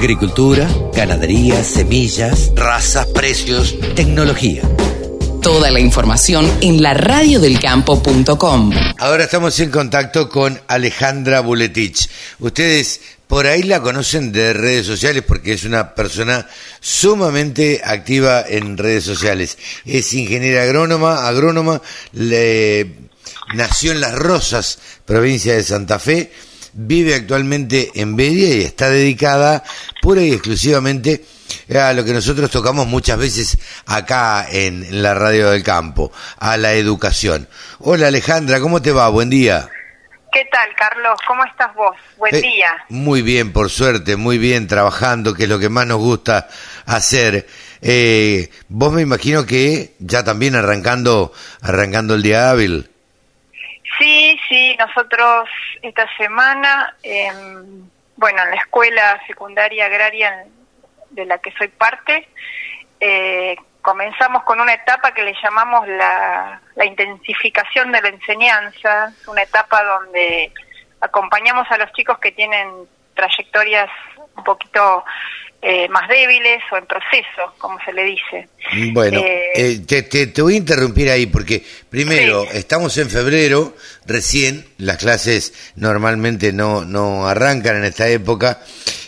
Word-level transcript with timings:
Agricultura, 0.00 0.66
ganadería, 0.94 1.62
semillas, 1.62 2.52
razas, 2.56 3.06
precios, 3.08 3.78
tecnología. 3.94 4.62
Toda 5.42 5.70
la 5.70 5.78
información 5.78 6.50
en 6.62 6.82
la 6.82 6.94
radiodelcampo.com. 6.94 8.72
Ahora 8.96 9.24
estamos 9.24 9.60
en 9.60 9.70
contacto 9.70 10.30
con 10.30 10.58
Alejandra 10.68 11.40
Buletich. 11.40 12.08
Ustedes 12.38 13.02
por 13.26 13.46
ahí 13.46 13.62
la 13.62 13.82
conocen 13.82 14.32
de 14.32 14.54
redes 14.54 14.86
sociales 14.86 15.22
porque 15.22 15.52
es 15.52 15.64
una 15.64 15.94
persona 15.94 16.48
sumamente 16.80 17.82
activa 17.84 18.42
en 18.48 18.78
redes 18.78 19.04
sociales. 19.04 19.58
Es 19.84 20.14
ingeniera 20.14 20.62
agrónoma, 20.62 21.28
agrónoma, 21.28 21.82
le, 22.12 22.90
nació 23.52 23.92
en 23.92 24.00
Las 24.00 24.14
Rosas, 24.14 24.78
provincia 25.04 25.52
de 25.52 25.62
Santa 25.62 25.98
Fe, 25.98 26.32
vive 26.72 27.14
actualmente 27.14 27.90
en 27.94 28.16
Bedia 28.16 28.54
y 28.54 28.62
está 28.62 28.88
dedicada 28.90 29.62
pura 30.02 30.22
y 30.22 30.32
exclusivamente 30.32 31.24
a 31.74 31.92
lo 31.92 32.04
que 32.04 32.12
nosotros 32.12 32.50
tocamos 32.50 32.86
muchas 32.86 33.18
veces 33.18 33.58
acá 33.86 34.46
en 34.50 35.02
la 35.02 35.14
radio 35.14 35.50
del 35.50 35.62
campo, 35.62 36.12
a 36.38 36.56
la 36.56 36.74
educación. 36.74 37.48
Hola 37.80 38.08
Alejandra, 38.08 38.60
¿cómo 38.60 38.80
te 38.80 38.92
va? 38.92 39.08
Buen 39.08 39.30
día. 39.30 39.68
¿Qué 40.32 40.44
tal, 40.52 40.68
Carlos? 40.78 41.18
¿Cómo 41.26 41.44
estás 41.44 41.74
vos? 41.74 41.96
Buen 42.16 42.32
Eh, 42.36 42.40
día. 42.40 42.70
Muy 42.88 43.20
bien, 43.22 43.52
por 43.52 43.68
suerte, 43.68 44.14
muy 44.14 44.38
bien, 44.38 44.68
trabajando, 44.68 45.34
que 45.34 45.42
es 45.42 45.48
lo 45.48 45.58
que 45.58 45.68
más 45.68 45.88
nos 45.88 45.98
gusta 45.98 46.48
hacer. 46.86 47.48
Eh, 47.82 48.48
vos 48.68 48.92
me 48.92 49.02
imagino 49.02 49.44
que 49.44 49.96
ya 49.98 50.22
también 50.22 50.54
arrancando, 50.54 51.32
arrancando 51.62 52.14
el 52.14 52.22
día 52.22 52.48
hábil. 52.50 52.90
Sí, 54.50 54.76
nosotros 54.76 55.48
esta 55.80 56.08
semana, 56.16 56.96
em, 57.04 57.88
bueno, 58.16 58.42
en 58.42 58.50
la 58.50 58.56
escuela 58.56 59.22
secundaria 59.28 59.86
agraria 59.86 60.44
de 61.10 61.24
la 61.24 61.38
que 61.38 61.52
soy 61.52 61.68
parte, 61.68 62.28
eh, 62.98 63.54
comenzamos 63.80 64.42
con 64.42 64.60
una 64.60 64.74
etapa 64.74 65.14
que 65.14 65.22
le 65.22 65.34
llamamos 65.40 65.86
la, 65.86 66.60
intensificación 66.84 67.92
de 67.92 68.02
la 68.02 68.08
enseñanza, 68.08 69.12
una 69.28 69.42
etapa 69.42 69.84
donde 69.84 70.52
acompañamos 71.00 71.70
a 71.70 71.78
los 71.78 71.92
chicos 71.92 72.18
que 72.18 72.32
tienen 72.32 72.88
trayectorias 73.14 73.88
un 74.34 74.42
poquito 74.42 75.04
eh, 75.62 75.88
más 75.90 76.08
débiles 76.08 76.62
o 76.72 76.76
en 76.78 76.86
proceso, 76.86 77.54
como 77.58 77.78
se 77.84 77.92
le 77.92 78.04
dice. 78.04 78.48
Bueno, 78.92 79.20
Eh, 79.20 79.50
eh, 79.54 79.80
te, 79.86 80.02
te- 80.04 80.26
te 80.28 80.40
voy 80.42 80.54
a 80.54 80.58
interrumpir 80.58 81.10
ahí 81.10 81.26
porque 81.26 81.62
primero 81.90 82.44
Sí. 82.44 82.56
estamos 82.58 82.96
en 82.98 83.10
febrero, 83.10 83.76
recién 84.06 84.64
las 84.78 84.96
clases 84.96 85.72
normalmente 85.76 86.52
no, 86.52 86.84
no 86.84 87.26
arrancan 87.28 87.76
en 87.76 87.84
esta 87.84 88.08
época, 88.08 88.60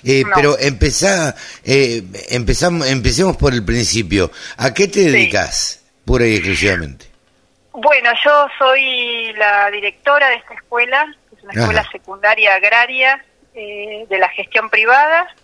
eh, 0.05 0.25
No. 0.27 0.33
pero 0.35 0.59
empezá, 0.59 1.35
eh, 1.65 2.03
empezamos, 2.31 2.87
empecemos 2.89 3.37
por 3.39 3.55
el 3.55 3.65
principio. 3.65 4.31
¿A 4.59 4.75
qué 4.75 4.89
te 4.89 5.01
dedicas 5.11 5.83
pura 6.05 6.27
y 6.27 6.35
exclusivamente? 6.35 7.07
Bueno, 7.73 8.11
yo 8.23 8.47
soy 8.59 9.33
la 9.39 9.71
directora 9.71 10.29
de 10.29 10.35
esta 10.37 10.53
escuela, 10.53 11.07
que 11.31 11.37
es 11.37 11.43
una 11.45 11.53
Ajá. 11.53 11.61
escuela 11.63 11.89
secundaria 11.91 12.55
agraria 12.57 13.25
eh, 13.55 14.05
de 14.11 14.19
la 14.19 14.29
gestión 14.31 14.69
privada. 14.69 15.35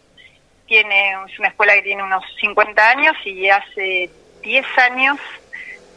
Tiene, 0.69 1.16
es 1.27 1.38
una 1.38 1.48
escuela 1.48 1.74
que 1.74 1.83
tiene 1.83 2.02
unos 2.02 2.22
50 2.41 2.91
años 2.91 3.16
y 3.24 3.48
hace 3.48 4.11
10 4.42 4.66
años 4.78 5.19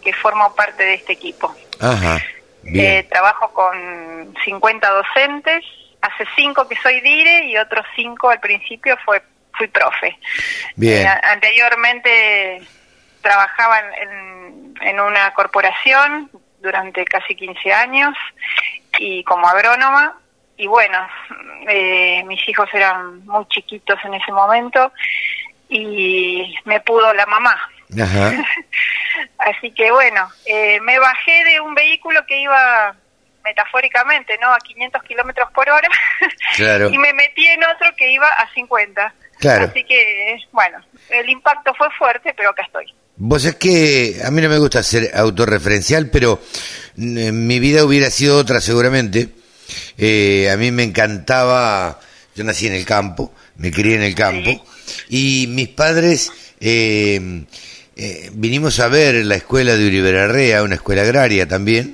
que 0.01 0.13
formo 0.13 0.55
parte 0.55 0.83
de 0.83 0.93
este 0.95 1.13
equipo. 1.13 1.53
Ajá, 1.79 2.19
Eh, 2.63 3.03
trabajo 3.09 3.51
con 3.53 4.33
50 4.45 4.89
docentes, 4.89 5.63
hace 6.01 6.25
5 6.35 6.67
que 6.67 6.75
soy 6.77 7.01
dire 7.01 7.45
y 7.45 7.57
otros 7.57 7.85
5 7.95 8.29
al 8.29 8.39
principio 8.39 8.97
fue 9.05 9.21
fui 9.53 9.67
profe. 9.67 10.17
Bien. 10.75 11.05
Eh, 11.05 11.19
anteriormente 11.23 12.61
trabajaba 13.21 13.79
en, 13.79 13.93
en- 14.09 14.73
en 14.81 14.99
una 14.99 15.33
corporación 15.33 16.29
durante 16.61 17.03
casi 17.05 17.35
15 17.35 17.73
años 17.73 18.15
y 18.97 19.23
como 19.25 19.47
agrónoma. 19.47 20.17
Y 20.61 20.67
bueno, 20.67 20.99
eh, 21.67 22.23
mis 22.27 22.47
hijos 22.47 22.69
eran 22.71 23.25
muy 23.25 23.47
chiquitos 23.47 23.97
en 24.05 24.13
ese 24.13 24.31
momento 24.31 24.93
y 25.67 26.53
me 26.65 26.79
pudo 26.81 27.11
la 27.15 27.25
mamá. 27.25 27.59
Ajá. 27.99 28.31
Así 29.39 29.71
que 29.71 29.89
bueno, 29.89 30.29
eh, 30.45 30.79
me 30.81 30.99
bajé 30.99 31.43
de 31.45 31.59
un 31.61 31.73
vehículo 31.73 32.23
que 32.27 32.41
iba 32.41 32.95
metafóricamente, 33.43 34.37
¿no? 34.39 34.53
A 34.53 34.59
500 34.59 35.01
kilómetros 35.01 35.51
por 35.51 35.67
hora. 35.67 35.89
Claro. 36.55 36.89
y 36.89 36.97
me 36.97 37.13
metí 37.13 37.47
en 37.47 37.63
otro 37.63 37.89
que 37.97 38.11
iba 38.11 38.27
a 38.27 38.47
50. 38.53 39.13
Claro. 39.39 39.65
Así 39.65 39.83
que, 39.83 40.37
bueno, 40.51 40.77
el 41.09 41.27
impacto 41.27 41.73
fue 41.73 41.87
fuerte, 41.97 42.33
pero 42.37 42.51
acá 42.51 42.63
estoy. 42.63 42.93
Vos 43.15 43.45
es 43.45 43.55
que 43.55 44.21
a 44.23 44.29
mí 44.29 44.41
no 44.41 44.49
me 44.49 44.59
gusta 44.59 44.83
ser 44.83 45.09
autorreferencial, 45.15 46.09
pero 46.11 46.39
mm, 46.97 47.31
mi 47.47 47.59
vida 47.59 47.83
hubiera 47.83 48.11
sido 48.11 48.37
otra 48.37 48.61
seguramente. 48.61 49.40
Eh, 49.97 50.49
a 50.51 50.57
mí 50.57 50.71
me 50.71 50.83
encantaba, 50.83 51.99
yo 52.35 52.43
nací 52.43 52.67
en 52.67 52.73
el 52.73 52.85
campo, 52.85 53.33
me 53.57 53.71
crié 53.71 53.95
en 53.95 54.03
el 54.03 54.15
campo, 54.15 54.65
y 55.09 55.47
mis 55.49 55.69
padres 55.69 56.31
eh, 56.59 57.43
eh, 57.95 58.29
vinimos 58.33 58.79
a 58.79 58.87
ver 58.87 59.25
la 59.25 59.35
escuela 59.35 59.75
de 59.75 59.85
Uribe 59.87 60.19
Arrea, 60.19 60.63
una 60.63 60.75
escuela 60.75 61.01
agraria 61.03 61.47
también, 61.47 61.93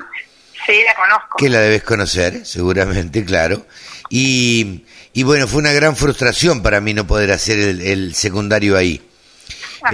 Sí, 0.65 0.73
la 0.85 0.95
conozco. 0.95 1.38
que 1.38 1.47
la 1.49 1.59
debes 1.61 1.83
conocer, 1.83 2.45
seguramente, 2.45 3.23
claro. 3.23 3.65
Y, 4.09 4.83
y 5.13 5.23
bueno, 5.23 5.47
fue 5.47 5.59
una 5.59 5.71
gran 5.71 5.95
frustración 5.95 6.61
para 6.61 6.81
mí 6.81 6.94
no 6.94 7.07
poder 7.07 7.31
hacer 7.31 7.57
el, 7.57 7.81
el 7.81 8.15
secundario 8.15 8.75
ahí. 8.75 9.01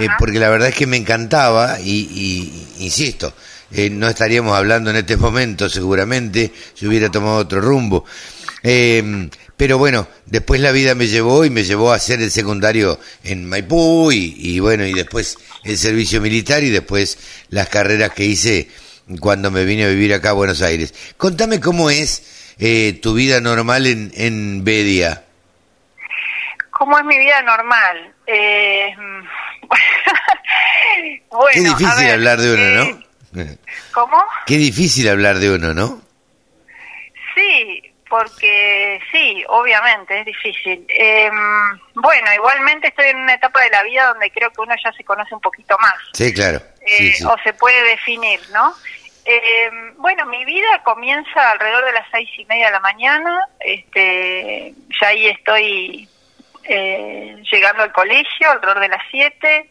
Eh, 0.00 0.08
porque 0.18 0.40
la 0.40 0.48
verdad 0.48 0.68
es 0.70 0.74
que 0.74 0.86
me 0.88 0.96
encantaba 0.96 1.78
y, 1.80 1.90
y- 2.78 2.84
insisto, 2.84 3.32
eh, 3.72 3.90
no 3.90 4.08
estaríamos 4.08 4.56
hablando 4.56 4.90
en 4.90 4.96
este 4.96 5.16
momento 5.16 5.68
seguramente, 5.68 6.52
si 6.74 6.86
hubiera 6.86 7.10
tomado 7.10 7.36
otro 7.36 7.60
rumbo. 7.60 8.04
Eh, 8.62 9.28
pero 9.56 9.78
bueno, 9.78 10.08
después 10.26 10.60
la 10.60 10.72
vida 10.72 10.94
me 10.94 11.06
llevó 11.06 11.44
y 11.44 11.50
me 11.50 11.64
llevó 11.64 11.92
a 11.92 11.96
hacer 11.96 12.20
el 12.20 12.30
secundario 12.30 12.98
en 13.22 13.48
Maipú 13.48 14.10
y, 14.10 14.34
y 14.38 14.58
bueno, 14.58 14.84
y 14.84 14.92
después 14.92 15.38
el 15.62 15.78
servicio 15.78 16.20
militar 16.20 16.64
y 16.64 16.70
después 16.70 17.18
las 17.50 17.68
carreras 17.68 18.12
que 18.12 18.24
hice 18.24 18.68
cuando 19.20 19.50
me 19.50 19.64
vine 19.64 19.84
a 19.84 19.88
vivir 19.88 20.14
acá 20.14 20.30
a 20.30 20.34
Buenos 20.34 20.62
Aires. 20.62 20.94
Contame 21.16 21.60
cómo 21.60 21.90
es 21.90 22.54
eh, 22.58 22.98
tu 23.02 23.14
vida 23.14 23.40
normal 23.40 23.86
en, 23.86 24.12
en 24.14 24.64
Bedia. 24.64 25.24
¿Cómo 26.70 26.98
es 26.98 27.04
mi 27.04 27.18
vida 27.18 27.42
normal? 27.42 28.14
Eh, 28.26 28.94
bueno, 31.30 31.48
Qué 31.52 31.60
a 31.60 31.62
difícil 31.62 32.04
ver, 32.04 32.14
hablar 32.14 32.40
de 32.40 32.54
uno, 32.54 32.62
eh, 32.62 32.74
¿no? 32.74 33.03
¿Cómo? 33.92 34.24
Qué 34.46 34.56
difícil 34.56 35.08
hablar 35.08 35.36
de 35.38 35.50
uno, 35.54 35.74
¿no? 35.74 36.02
Sí, 37.34 37.82
porque 38.08 39.00
sí, 39.10 39.44
obviamente 39.48 40.20
es 40.20 40.26
difícil. 40.26 40.86
Eh, 40.88 41.30
bueno, 41.94 42.32
igualmente 42.34 42.88
estoy 42.88 43.06
en 43.06 43.16
una 43.18 43.34
etapa 43.34 43.60
de 43.62 43.70
la 43.70 43.82
vida 43.82 44.06
donde 44.08 44.30
creo 44.30 44.50
que 44.50 44.60
uno 44.60 44.74
ya 44.82 44.92
se 44.92 45.02
conoce 45.04 45.34
un 45.34 45.40
poquito 45.40 45.76
más. 45.78 45.94
Sí, 46.12 46.32
claro. 46.32 46.60
eh, 46.86 47.12
Sí, 47.12 47.24
o 47.24 47.34
se 47.42 47.52
puede 47.54 47.82
definir, 47.88 48.40
¿no? 48.52 48.72
Eh, 49.24 49.70
bueno, 49.96 50.26
mi 50.26 50.44
vida 50.44 50.82
comienza 50.84 51.50
alrededor 51.50 51.84
de 51.86 51.92
las 51.92 52.06
seis 52.12 52.28
y 52.38 52.44
media 52.44 52.66
de 52.66 52.72
la 52.72 52.80
mañana, 52.80 53.40
este, 53.58 54.74
ya 55.00 55.08
ahí 55.08 55.26
estoy 55.28 56.08
eh, 56.64 57.42
llegando 57.50 57.82
al 57.82 57.92
colegio 57.92 58.50
alrededor 58.50 58.80
de 58.80 58.88
las 58.88 59.02
siete, 59.10 59.70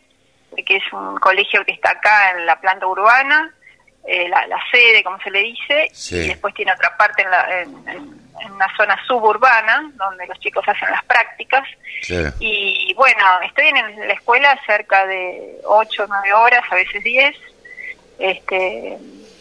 que 0.66 0.78
es 0.78 0.94
un 0.94 1.18
colegio 1.20 1.64
que 1.66 1.72
está 1.74 1.92
acá 1.92 2.32
en 2.32 2.46
la 2.46 2.60
planta 2.60 2.86
urbana, 2.88 3.54
eh, 4.06 4.28
la, 4.30 4.46
la 4.48 4.60
sede, 4.72 5.04
como 5.04 5.20
se 5.22 5.32
le 5.32 5.40
dice, 5.40 5.90
Sí. 5.94 6.18
y 6.18 6.28
después 6.30 6.54
tiene 6.54 6.74
otra 6.74 6.96
parte 6.98 7.22
en, 7.24 7.32
la- 7.32 7.62
en- 7.62 7.88
en- 7.90 8.24
en 8.42 8.52
una 8.52 8.68
zona 8.76 8.98
suburbana, 9.08 9.90
donde 9.94 10.28
los 10.28 10.38
chicos 10.40 10.68
hacen 10.68 10.90
las 10.92 11.04
prácticas. 11.06 11.64
Y 12.40 12.94
bueno, 12.96 13.24
estoy 13.44 13.68
en 13.68 14.08
la 14.08 14.14
escuela 14.14 14.60
cerca 14.66 15.06
de 15.06 15.60
8 15.66 16.04
o 16.04 16.08
9 16.08 16.34
horas, 16.34 16.64
a 16.70 16.76
veces 16.76 17.02
10. 17.04 17.36
Este, 18.20 18.98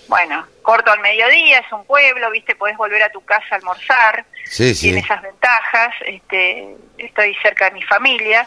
bueno, 0.08 0.46
corto 0.62 0.92
al 0.92 1.00
mediodía, 1.00 1.58
es 1.58 1.72
un 1.72 1.84
pueblo, 1.84 2.31
¿viste? 2.31 2.54
Podés 2.54 2.76
volver 2.76 3.02
a 3.02 3.10
tu 3.10 3.25
casa 3.25 3.46
a 3.50 3.54
almorzar. 3.56 4.25
Sí. 4.44 4.75
Tiene 4.78 5.00
esas 5.00 5.22
ventajas. 5.22 5.94
Este, 6.06 6.76
estoy 6.98 7.34
cerca 7.42 7.64
de 7.66 7.72
mi 7.72 7.82
familia. 7.82 8.46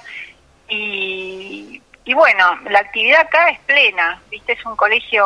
Y, 0.69 1.81
y 2.05 2.13
bueno, 2.13 2.59
la 2.69 2.79
actividad 2.79 3.21
acá 3.21 3.49
es 3.49 3.59
plena, 3.61 4.21
¿viste? 4.29 4.53
Es 4.53 4.63
un 4.63 4.75
colegio 4.75 5.25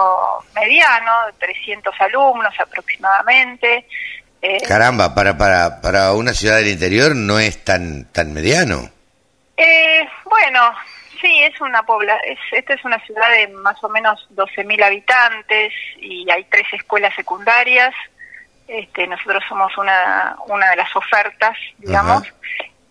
mediano, 0.55 1.27
de 1.27 1.33
300 1.33 1.93
alumnos 1.99 2.53
aproximadamente. 2.57 3.85
Eh, 4.41 4.63
Caramba, 4.65 5.13
para, 5.13 5.37
para, 5.37 5.81
para 5.81 6.13
una 6.13 6.33
ciudad 6.33 6.55
del 6.55 6.69
interior 6.69 7.13
no 7.15 7.37
es 7.37 7.65
tan, 7.65 8.05
tan 8.13 8.33
mediano. 8.33 8.89
Eh, 9.57 10.07
bueno, 10.23 10.71
sí, 11.19 11.43
es 11.43 11.59
una 11.59 11.83
pobla 11.83 12.17
es, 12.25 12.39
esta 12.53 12.75
es 12.75 12.85
una 12.85 12.97
ciudad 13.05 13.29
de 13.29 13.49
más 13.49 13.83
o 13.83 13.89
menos 13.89 14.25
12.000 14.33 14.81
habitantes 14.81 15.73
y 15.97 16.31
hay 16.31 16.45
tres 16.45 16.67
escuelas 16.71 17.13
secundarias. 17.13 17.93
Este, 18.69 19.05
nosotros 19.05 19.43
somos 19.49 19.77
una, 19.77 20.37
una 20.47 20.69
de 20.69 20.75
las 20.77 20.95
ofertas, 20.95 21.57
digamos. 21.77 22.23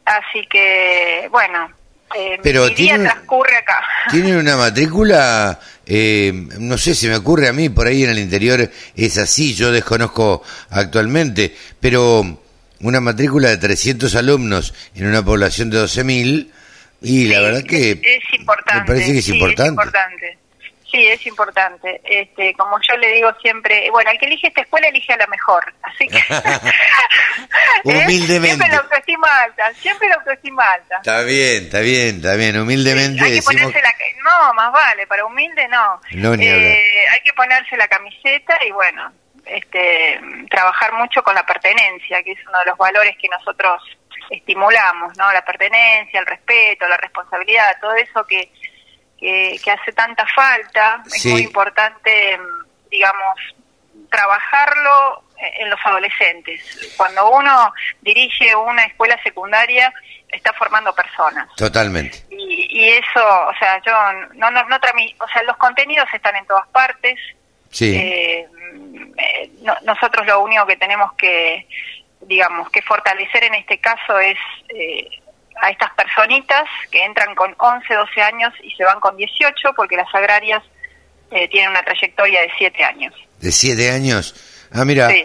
Así 0.05 0.47
que, 0.47 1.29
bueno, 1.31 1.71
eh, 2.17 2.39
Pero 2.43 2.63
mi 2.65 2.69
día 2.75 2.77
tiene- 2.95 3.05
transcurre 3.11 3.57
acá. 3.57 3.83
Tienen 4.11 4.37
una 4.37 4.57
matrícula, 4.57 5.61
eh, 5.87 6.33
no 6.59 6.79
sé, 6.79 6.95
se 6.95 7.09
me 7.09 7.17
ocurre 7.17 7.49
a 7.49 7.53
mí, 7.53 7.69
por 7.69 7.87
ahí 7.87 8.05
en 8.05 8.11
el 8.11 8.19
interior 8.19 8.71
es 8.97 9.19
así, 9.19 9.55
yo 9.55 9.71
desconozco 9.73 10.43
actualmente, 10.71 11.55
pero 11.81 12.41
una 12.81 13.01
matrícula 13.01 13.49
de 13.51 13.57
300 13.59 14.15
alumnos 14.15 14.73
en 14.95 15.07
una 15.07 15.25
población 15.25 15.71
de 15.71 15.79
12.000, 15.83 16.49
y 17.03 17.27
la 17.29 17.41
verdad 17.41 17.63
que 17.63 17.93
es, 17.93 17.99
es 18.03 18.39
importante. 18.39 18.81
me 18.81 18.87
parece 18.87 19.13
que 19.13 19.19
es 19.19 19.25
sí, 19.25 19.33
importante. 19.35 19.71
importante. 19.71 20.39
Sí, 20.91 21.07
es 21.07 21.27
importante. 21.27 22.01
Este, 22.05 22.55
como 22.55 22.79
yo 22.81 22.97
le 22.97 23.13
digo 23.13 23.31
siempre, 23.43 23.91
bueno, 23.91 24.11
el 24.11 24.19
que 24.19 24.27
elige 24.27 24.49
esta 24.49 24.63
escuela 24.63 24.89
elige 24.89 25.13
a 25.13 25.19
la 25.19 25.27
mejor, 25.27 25.75
así 25.83 26.09
que 26.09 26.19
¿Eh? 27.85 28.05
Humildemente. 28.05 28.57
siempre 28.57 28.69
la 28.69 28.79
autoestima 28.79 29.29
alta, 29.43 29.75
siempre 29.75 30.09
la 30.09 30.15
autoestima 30.15 30.65
alta. 30.65 30.97
Está 30.97 31.23
bien, 31.23 31.65
está 31.65 31.81
bien, 31.81 32.17
está 32.17 32.35
bien, 32.37 32.59
humildemente 32.59 33.23
hay 33.23 33.29
que 33.29 33.35
decimos... 33.37 33.73
ponerse 33.73 33.83
la 33.83 33.95
no, 34.25 34.55
más 34.55 34.73
vale, 34.73 35.07
para 35.07 35.25
humilde 35.25 35.69
no. 35.69 36.01
No, 36.13 36.37
ni. 36.37 36.47
Eh, 36.47 37.07
hay 37.11 37.21
que 37.21 37.33
ponerse 37.35 37.77
la 37.77 37.89
camiseta 37.89 38.59
y 38.67 38.73
bueno, 38.73 39.13
este, 39.47 40.21
trabajar 40.51 40.93
mucho 40.95 41.23
con 41.23 41.35
la 41.35 41.45
pertenencia, 41.45 42.23
que 42.23 42.33
es 42.33 42.39
uno 42.49 42.59
de 42.61 42.67
los 42.67 42.79
valores 42.79 43.17
que 43.21 43.29
nosotros 43.29 43.83
estimulamos, 44.31 45.17
¿no? 45.17 45.33
La 45.33 45.45
pertenencia, 45.45 46.21
el 46.21 46.27
respeto, 46.27 46.87
la 46.87 46.97
responsabilidad, 46.97 47.77
todo 47.81 47.95
eso 47.95 48.27
que, 48.27 48.51
que, 49.19 49.59
que 49.63 49.71
hace 49.71 49.93
tanta 49.93 50.27
falta, 50.29 51.03
es 51.07 51.23
Sí. 51.23 51.31
muy 51.33 51.43
importante, 51.43 52.39
mm, 52.39 52.89
digamos, 52.91 53.35
trabajarlo 54.11 55.23
en 55.39 55.71
los 55.71 55.79
adolescentes. 55.85 56.95
Cuando 56.97 57.31
uno 57.31 57.73
dirige 58.01 58.55
una 58.57 58.85
escuela 58.85 59.21
secundaria, 59.23 59.93
está 60.29 60.53
formando 60.53 60.95
personas 60.95 61.49
Totalmente. 61.57 62.25
y, 62.31 62.67
y 62.81 62.89
eso, 62.91 63.25
o 63.49 63.55
sea, 63.59 63.81
yo 63.85 63.93
no, 64.35 64.51
no, 64.51 64.63
no 64.65 64.77
o 64.77 65.29
sea, 65.29 65.43
los 65.45 65.57
contenidos 65.57 66.09
están 66.13 66.37
en 66.37 66.47
todas 66.47 66.67
partes. 66.69 67.19
Sí, 67.71 67.95
Eh, 67.97 68.47
eh, 69.19 69.51
no- 69.63 69.77
nosotros 69.85 70.27
lo 70.27 70.41
único 70.41 70.67
que 70.67 70.77
tenemos 70.77 71.13
que, 71.15 71.67
digamos, 72.23 72.69
que 72.71 72.83
fortalecer 72.83 73.45
en 73.45 73.55
este 73.55 73.79
caso 73.79 74.19
es 74.19 74.39
eh, 74.71 75.09
a 75.63 75.71
estas 75.71 75.91
personitas 75.95 76.65
que 76.91 77.05
entran 77.05 77.35
con 77.35 77.55
11, 77.59 77.93
12 77.95 78.23
años 78.23 78.53
y 78.63 78.71
se 78.73 78.85
van 78.85 79.01
con 79.01 79.17
18, 79.17 79.71
porque 79.77 79.97
las 79.97 80.13
agrarias 80.15 80.63
eh, 81.31 81.49
tienen 81.49 81.71
una 81.71 81.83
trayectoria 81.83 82.41
de 82.43 82.51
7 82.59 82.85
años. 82.85 83.15
de 83.41 83.53
siete 83.53 83.91
años. 83.91 84.35
Ah, 84.73 84.85
mira, 84.85 85.09
Sí. 85.11 85.25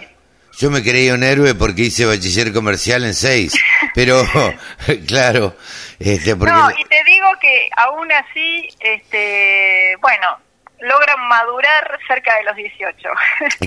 yo 0.60 0.70
me 0.70 0.82
creía 0.84 1.14
un 1.14 1.24
héroe 1.24 1.56
porque 1.56 1.84
hice 1.84 2.06
bachiller 2.06 2.54
comercial 2.54 3.04
en 3.06 3.14
seis, 3.14 3.54
pero 3.96 4.22
claro, 5.08 5.56
este, 6.00 6.36
porque... 6.36 6.54
No, 6.54 6.70
y 6.72 6.84
te 6.86 7.04
digo 7.06 7.28
que 7.42 7.70
aún 7.78 8.12
así, 8.12 8.70
este, 8.80 9.96
bueno, 10.02 10.38
logran 10.84 11.20
madurar 11.28 12.00
cerca 12.08 12.36
de 12.36 12.44
los 12.44 12.56
18. 12.56 13.10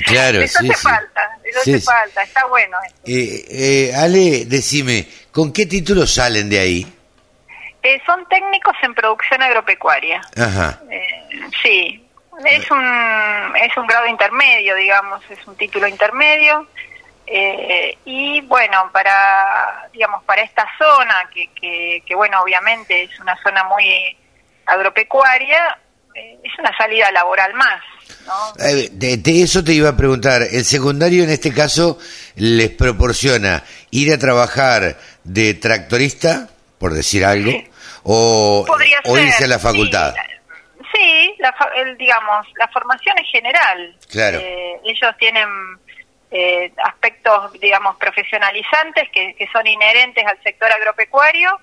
Claro, 0.07 0.41
eso 0.43 0.59
sí, 0.61 0.71
hace 0.71 0.81
sí. 0.81 0.89
falta, 0.89 1.31
eso 1.45 1.61
Sí, 1.63 1.75
hace 1.75 1.85
falta, 1.85 2.23
está 2.23 2.47
bueno. 2.47 2.77
Eh, 3.07 3.45
eh, 3.49 3.93
Ale, 3.97 4.45
decime, 4.47 5.07
¿con 5.33 5.53
qué 5.53 5.67
títulos 5.67 6.15
salen 6.15 6.49
de 6.51 6.59
ahí? 6.61 6.93
Eh, 7.83 8.03
son 8.05 8.27
técnicos 8.29 8.75
en 8.83 8.95
producción 8.95 9.43
agropecuaria. 9.43 10.21
Ajá, 10.37 10.81
Eh, 10.91 11.29
sí, 11.63 12.07
es 12.45 12.71
un, 12.71 13.53
es 13.57 13.77
un 13.77 13.87
grado 13.87 14.07
intermedio, 14.07 14.75
digamos, 14.75 15.23
es 15.31 15.47
un 15.47 15.57
título 15.57 15.87
intermedio. 15.87 16.67
Eh, 17.29 17.97
y 18.05 18.41
bueno, 18.43 18.91
para, 18.93 19.89
digamos, 19.93 20.23
para 20.25 20.43
esta 20.43 20.67
zona, 20.79 21.29
que, 21.33 21.49
que, 21.61 22.03
que 22.07 22.15
bueno, 22.15 22.41
obviamente 22.41 23.05
es 23.05 23.19
una 23.21 23.37
zona 23.43 23.65
muy 23.65 24.17
agropecuaria, 24.67 25.79
es 26.17 26.59
una 26.59 26.77
salida 26.77 27.11
laboral 27.13 27.53
más, 27.55 27.83
¿no? 28.27 28.65
Eh, 28.65 28.89
de, 28.93 29.17
de 29.19 29.43
eso 29.43 29.63
te 29.63 29.73
iba 29.73 29.91
a 29.91 29.97
preguntar. 29.97 30.43
¿El 30.43 30.65
secundario 30.65 31.25
en 31.25 31.31
este 31.31 31.53
caso 31.53 31.99
les 32.37 32.71
proporciona 32.71 33.63
ir 33.91 34.13
a 34.13 34.19
trabajar 34.19 34.97
de 35.25 35.55
tractorista, 35.55 36.49
por 36.79 36.95
decir 36.95 37.25
algo, 37.25 37.53
o, 38.05 38.67
irse 39.19 39.45
a 39.45 39.49
la 39.49 39.59
facultad? 39.59 40.15
Sí, 40.15 40.89
sí, 40.95 41.35
la, 41.39 41.55
el, 41.77 41.97
digamos, 41.97 42.47
la 42.59 42.69
formación 42.69 43.19
es 43.19 43.31
general. 43.31 43.97
Claro. 44.11 44.39
Eh, 44.39 44.81
ellos 44.85 45.15
tienen 45.19 45.49
eh, 46.31 46.73
aspectos, 46.85 47.53
digamos, 47.61 47.97
profesionalizantes 47.97 49.09
que, 49.13 49.35
que 49.35 49.49
son 49.53 49.67
inherentes 49.67 50.25
al 50.27 50.41
sector 50.43 50.71
agropecuario, 50.71 51.59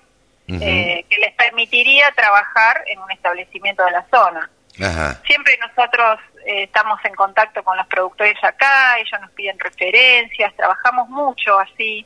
Eh, 0.46 1.06
que 1.08 1.18
les 1.18 1.32
permitiría 1.34 2.04
trabajar 2.14 2.84
en 2.88 2.98
un 2.98 3.10
establecimiento 3.10 3.82
de 3.84 3.90
la 3.92 4.06
zona. 4.10 4.50
Ajá, 4.78 5.22
Siempre 5.24 5.56
nosotros 5.58 6.20
eh, 6.44 6.64
estamos 6.64 6.98
en 7.04 7.14
contacto 7.14 7.62
con 7.62 7.76
los 7.76 7.86
productores 7.86 8.36
acá, 8.42 8.98
ellos 8.98 9.20
nos 9.20 9.30
piden 9.30 9.58
referencias, 9.58 10.54
trabajamos 10.54 11.08
mucho 11.08 11.58
así, 11.58 12.04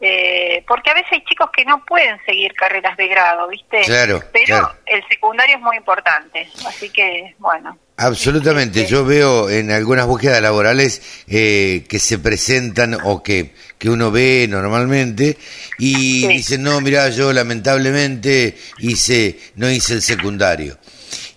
eh, 0.00 0.64
porque 0.68 0.90
a 0.90 0.94
veces 0.94 1.08
hay 1.12 1.24
chicos 1.24 1.48
que 1.56 1.64
no 1.64 1.82
pueden 1.86 2.16
seguir 2.26 2.52
carreras 2.54 2.96
de 2.96 3.08
grado, 3.08 3.48
¿viste? 3.48 3.80
Claro, 3.82 4.22
Pero 4.32 4.44
claro. 4.46 4.74
el 4.86 5.02
secundario 5.08 5.56
es 5.56 5.62
muy 5.62 5.76
importante, 5.76 6.48
así 6.66 6.90
que, 6.90 7.34
bueno. 7.38 7.78
absolutamente. 7.96 8.80
Este, 8.80 8.92
Yo 8.92 9.04
veo 9.04 9.48
en 9.48 9.70
algunas 9.70 10.06
búsquedas 10.06 10.42
laborales 10.42 11.24
eh, 11.28 11.84
que 11.88 11.98
se 11.98 12.18
presentan 12.18 12.98
o 13.04 13.22
que, 13.22 13.54
que 13.78 13.88
uno 13.88 14.10
ve 14.10 14.46
normalmente 14.48 15.38
y 15.78 16.20
Sí. 16.22 16.28
dicen, 16.28 16.62
no, 16.64 16.80
mira, 16.80 17.08
yo 17.10 17.32
lamentablemente 17.32 18.56
hice 18.78 19.38
no 19.56 19.70
hice 19.70 19.94
el 19.94 20.02
secundario. 20.02 20.78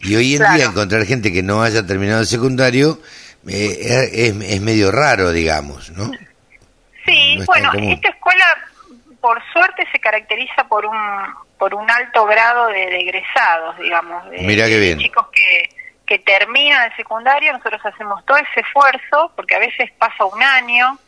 Y 0.01 0.15
hoy 0.15 0.33
en 0.33 0.39
Claro. 0.39 0.55
día 0.55 0.65
encontrar 0.65 1.05
gente 1.05 1.31
que 1.31 1.43
no 1.43 1.61
haya 1.63 1.85
terminado 1.85 2.21
el 2.21 2.27
secundario 2.27 3.01
eh, 3.47 4.11
es, 4.13 4.35
es 4.41 4.61
medio 4.61 4.91
raro, 4.91 5.31
digamos, 5.31 5.91
¿no? 5.91 6.11
Sí, 7.07 7.37
No 7.37 7.45
bueno, 7.45 7.71
esta 7.73 8.09
escuela, 8.09 8.45
por 9.21 9.41
suerte, 9.51 9.87
se 9.91 9.99
caracteriza 9.99 10.67
por 10.67 10.85
un 10.85 10.97
por 11.57 11.73
un 11.73 11.89
alto 11.89 12.25
grado 12.25 12.67
de, 12.67 12.85
de 12.85 12.99
egresados, 12.99 13.77
digamos. 13.79 14.29
De, 14.29 14.39
Mirá 14.43 14.67
qué 14.67 14.77
bien. 14.79 14.99
chicos 14.99 15.27
que, 15.33 15.69
que 16.05 16.19
terminan 16.19 16.91
el 16.91 16.95
secundario, 16.95 17.51
nosotros 17.53 17.83
hacemos 17.83 18.23
todo 18.25 18.37
ese 18.37 18.59
esfuerzo, 18.59 19.31
porque 19.35 19.55
a 19.55 19.59
veces 19.59 19.91
pasa 19.97 20.25
un 20.25 20.41
año 20.43 20.99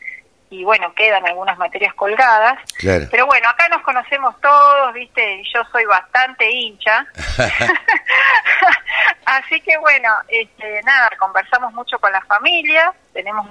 y 0.50 0.64
bueno, 0.64 0.92
quedan 0.96 1.26
algunas 1.28 1.58
materias 1.60 1.94
colgadas. 1.94 2.58
Claro. 2.80 3.06
Pero 3.12 3.28
bueno, 3.28 3.48
acá 3.48 3.70
nos 3.70 3.84
conocemos 3.84 4.34
todos, 4.42 4.94
¿viste? 4.94 5.44
Yo 5.54 5.62
soy 5.72 5.86
bastante 5.86 6.50
hincha. 6.50 7.06
Así 9.26 9.62
que 9.62 9.78
bueno, 9.78 10.10
este, 10.28 10.82
nada, 10.84 11.12
conversamos 11.20 11.72
mucho 11.74 12.00
con 12.00 12.12
la 12.12 12.22
familia, 12.22 12.92
tenemos 13.14 13.46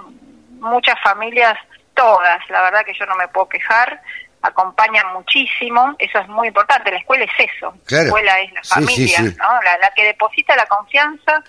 muchas 0.58 1.00
familias, 1.00 1.56
todas, 1.98 2.38
la 2.48 2.62
verdad 2.62 2.84
que 2.86 2.94
yo 2.94 3.04
no 3.06 3.16
me 3.16 3.28
puedo 3.28 3.48
quejar, 3.48 4.00
acompañan 4.40 5.12
muchísimo, 5.12 5.96
eso 5.98 6.18
es 6.20 6.28
muy 6.28 6.48
importante, 6.48 6.90
la 6.92 6.98
escuela 6.98 7.24
es 7.24 7.50
eso, 7.52 7.74
Claro. 7.84 8.04
la 8.04 8.08
escuela 8.08 8.40
es 8.40 8.52
la 8.52 8.62
Sí, 8.64 8.70
familia, 8.74 9.16
sí. 9.18 9.36
¿no? 9.38 9.62
La, 9.62 9.78
la 9.78 9.90
que 9.94 10.04
deposita 10.04 10.54
la 10.56 10.66
confianza 10.66 11.42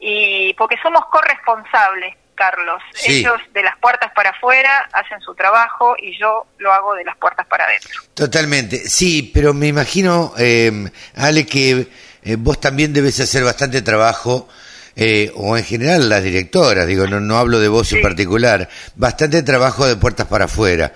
y 0.00 0.54
porque 0.54 0.76
somos 0.82 1.04
corresponsables, 1.06 2.16
Carlos, 2.34 2.82
ellos 3.06 3.40
de 3.52 3.62
las 3.62 3.76
puertas 3.78 4.10
para 4.12 4.30
afuera 4.30 4.88
hacen 4.92 5.20
su 5.20 5.34
trabajo 5.36 5.94
y 5.98 6.18
yo 6.18 6.46
lo 6.58 6.72
hago 6.72 6.94
de 6.94 7.04
las 7.04 7.16
puertas 7.16 7.46
para 7.46 7.64
adentro. 7.66 8.02
Totalmente, 8.12 8.78
sí, 8.88 9.30
pero 9.32 9.54
me 9.54 9.68
imagino, 9.68 10.32
eh, 10.36 10.72
Ale, 11.16 11.46
que 11.46 11.86
eh, 12.24 12.36
vos 12.36 12.58
también 12.60 12.92
debes 12.92 13.20
hacer 13.20 13.44
bastante 13.44 13.82
trabajo, 13.82 14.48
eh, 14.96 15.32
o 15.34 15.56
en 15.56 15.64
general 15.64 16.08
las 16.08 16.22
directoras, 16.22 16.86
digo, 16.86 17.06
no, 17.06 17.20
no 17.20 17.36
hablo 17.38 17.60
de 17.60 17.68
vos 17.68 17.92
en 17.92 18.02
particular, 18.02 18.68
bastante 18.94 19.42
trabajo 19.42 19.86
de 19.86 19.96
puertas 19.96 20.26
para 20.26 20.44
afuera, 20.46 20.92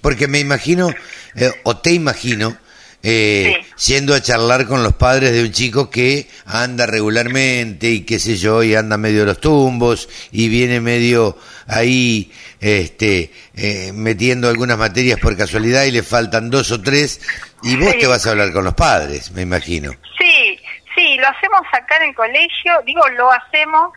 porque 0.00 0.28
me 0.28 0.40
imagino, 0.40 0.90
eh, 1.34 1.50
o 1.64 1.76
te 1.76 1.92
imagino, 1.92 2.56
eh, 3.04 3.56
yendo 3.84 4.14
a 4.14 4.22
charlar 4.22 4.66
con 4.66 4.84
los 4.84 4.92
padres 4.94 5.32
de 5.32 5.42
un 5.42 5.50
chico 5.50 5.90
que 5.90 6.28
anda 6.46 6.86
regularmente 6.86 7.90
y 7.90 8.02
qué 8.02 8.20
sé 8.20 8.36
yo, 8.36 8.62
y 8.62 8.74
anda 8.76 8.96
medio 8.96 9.20
de 9.20 9.26
los 9.26 9.40
tumbos 9.40 10.08
y 10.30 10.48
viene 10.48 10.80
medio 10.80 11.36
ahí 11.66 12.30
este 12.60 13.32
eh, 13.56 13.90
metiendo 13.92 14.48
algunas 14.48 14.78
materias 14.78 15.18
por 15.18 15.36
casualidad 15.36 15.82
y 15.84 15.90
le 15.90 16.04
faltan 16.04 16.48
dos 16.48 16.70
o 16.70 16.80
tres 16.80 17.20
y 17.64 17.74
vos 17.76 17.90
Sí. 17.92 17.98
te 18.00 18.06
vas 18.06 18.24
a 18.26 18.30
hablar 18.30 18.52
con 18.52 18.62
los 18.64 18.74
padres, 18.74 19.32
me 19.32 19.42
imagino. 19.42 19.90
Sí, 20.18 20.41
lo 21.22 21.28
hacemos 21.28 21.62
acá 21.72 21.96
en 21.98 22.10
el 22.10 22.14
colegio, 22.14 22.82
digo 22.84 23.08
lo 23.10 23.30
hacemos, 23.30 23.92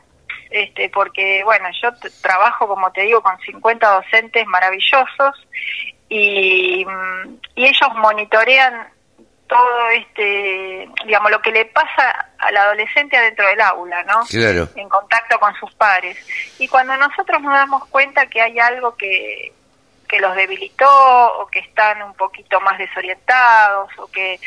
este, 0.52 0.90
porque 0.90 1.44
bueno, 1.44 1.68
yo 1.82 1.90
trabajo, 2.22 2.68
como 2.68 2.92
te 2.92 3.02
digo, 3.02 3.22
con 3.22 3.38
50 3.40 3.88
docentes 3.88 4.46
maravillosos 4.46 5.48
y, 6.08 6.86
mm, 6.86 7.38
y 7.56 7.66
ellos 7.66 7.90
monitorean 7.96 8.88
todo 9.48 9.90
este, 9.90 10.88
digamos, 11.06 11.32
lo 11.32 11.42
que 11.42 11.52
le 11.52 11.66
pasa 11.66 12.32
al 12.38 12.58
adolescente 12.58 13.18
adentro 13.18 13.48
del 13.48 13.62
aula, 13.62 14.04
¿no? 14.04 14.24
Claro. 14.26 14.70
en 14.76 14.90
contacto 14.90 15.40
con 15.40 15.54
sus 15.56 15.74
pares. 15.76 16.18
Y 16.60 16.68
cuando 16.68 16.96
nosotros 16.98 17.42
nos 17.42 17.54
damos 17.54 17.86
cuenta 17.88 18.28
que 18.28 18.42
hay 18.42 18.58
algo 18.60 18.96
que, 18.96 19.54
que 20.08 20.20
los 20.20 20.36
debilitó 20.36 20.88
o 21.40 21.48
que 21.48 21.60
están 21.60 22.02
un 22.02 22.14
poquito 22.16 22.60
más 22.62 22.78
desorientados 22.78 23.90
o 23.98 24.08
que 24.08 24.40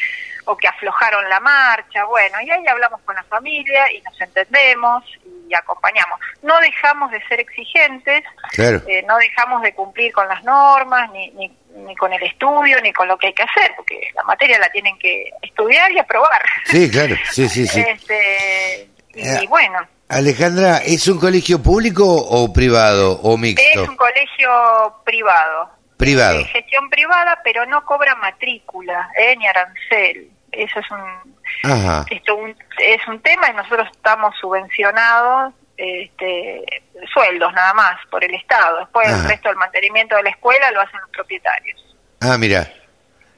o 0.49 0.57
que 0.57 0.67
aflojaron 0.67 1.28
la 1.28 1.40
marcha, 1.40 2.05
bueno, 2.05 2.40
y 2.40 2.50
ahí 2.50 2.67
hablamos 2.67 3.02
con 3.02 3.14
la 3.14 3.23
familia 3.25 3.93
y 3.93 4.00
nos 4.00 4.19
entendemos 4.19 5.05
y 5.47 5.55
acompañamos. 5.55 6.19
No 6.43 6.59
dejamos 6.61 7.11
de 7.11 7.23
ser 7.28 7.40
exigentes, 7.40 8.25
eh, 8.57 9.05
no 9.07 9.19
dejamos 9.19 9.61
de 9.61 9.75
cumplir 9.75 10.11
con 10.11 10.26
las 10.26 10.43
normas, 10.45 11.11
ni, 11.12 11.31
ni, 11.33 11.55
ni, 11.76 11.95
con 11.97 12.14
el 12.14 12.23
estudio, 12.23 12.81
ni 12.81 12.95
con 12.95 13.09
lo 13.09 13.19
que 13.19 13.26
hay 13.26 13.35
que 13.35 13.43
hacer, 13.43 13.73
porque 13.76 14.11
la 14.14 14.23
materia 14.23 14.59
la 14.59 14.71
tienen 14.71 14.99
que 14.99 15.31
estudiar 15.43 15.93
y 15.93 15.99
aprobar. 15.99 16.43
Sí, 16.64 16.90
claro, 16.90 17.14
sí, 17.31 17.47
sí, 17.47 17.67
sí. 17.67 17.85
Este, 17.87 18.88
y, 19.14 19.21
eh, 19.21 19.47
bueno. 19.50 19.87
Alejandra, 20.09 20.78
¿es 20.78 21.07
un 21.09 21.21
colegio 21.21 21.62
público 21.62 22.07
o 22.07 22.50
privado 22.55 23.21
o 23.23 23.37
mixto? 23.37 23.83
Es 23.83 23.88
un 23.88 23.97
colegio 23.97 24.95
privado. 25.05 25.76
Privado. 25.99 26.45
gestión 26.52 26.88
privada, 26.88 27.40
pero 27.43 27.67
no 27.67 27.85
cobra 27.85 28.14
matrícula, 28.14 29.11
eh, 29.19 29.37
ni 29.37 29.47
arancel 29.47 30.31
eso 30.62 30.80
es 30.80 30.90
un, 30.90 32.06
Esto 32.10 32.36
un, 32.36 32.56
es 32.78 33.08
un 33.08 33.20
tema 33.20 33.50
y 33.50 33.54
nosotros 33.54 33.88
estamos 33.92 34.34
subvencionados 34.40 35.54
este, 35.76 36.64
sueldos 37.12 37.52
nada 37.54 37.72
más 37.74 37.96
por 38.10 38.22
el 38.24 38.34
Estado. 38.34 38.80
Después 38.80 39.08
el 39.08 39.28
resto 39.28 39.48
del 39.48 39.56
mantenimiento 39.56 40.16
de 40.16 40.24
la 40.24 40.30
escuela 40.30 40.70
lo 40.72 40.80
hacen 40.80 41.00
los 41.00 41.10
propietarios. 41.10 41.96
Ah, 42.20 42.36
mira. 42.36 42.68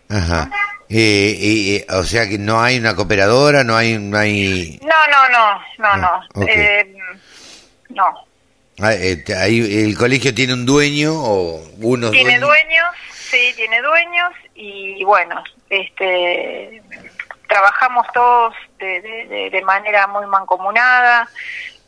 Ajá. 0.09 0.51
Eh, 0.89 1.87
o 1.91 2.03
sea 2.03 2.29
que 2.29 2.39
no 2.39 2.61
hay 2.61 2.79
una 2.79 2.97
cooperadora, 2.97 3.63
no 3.63 3.77
hay... 3.77 3.97
No, 3.99 4.19
hay... 4.19 4.81
no, 4.83 4.89
no, 5.13 5.29
no, 5.79 5.97
no, 5.97 6.23
no. 6.35 6.49
Eh, 6.49 6.97
no. 7.91 8.27
Ah, 8.83 8.95
eh, 8.95 9.23
ahí, 9.39 9.85
¿El 9.85 9.97
colegio 9.97 10.35
tiene 10.35 10.55
un 10.55 10.65
dueño 10.65 11.13
o 11.15 11.63
unos 11.81 12.11
Tiene 12.11 12.41
dueños, 12.41 12.87
sí, 13.13 13.53
tiene 13.55 13.81
dueños 13.83 14.33
y 14.55 15.05
bueno, 15.05 15.45
este 15.69 16.83
trabajamos 17.51 18.07
todos 18.15 18.55
de, 18.79 19.51
de, 19.51 19.63
manera 19.63 20.07
muy 20.07 20.25
mancomunada, 20.27 21.29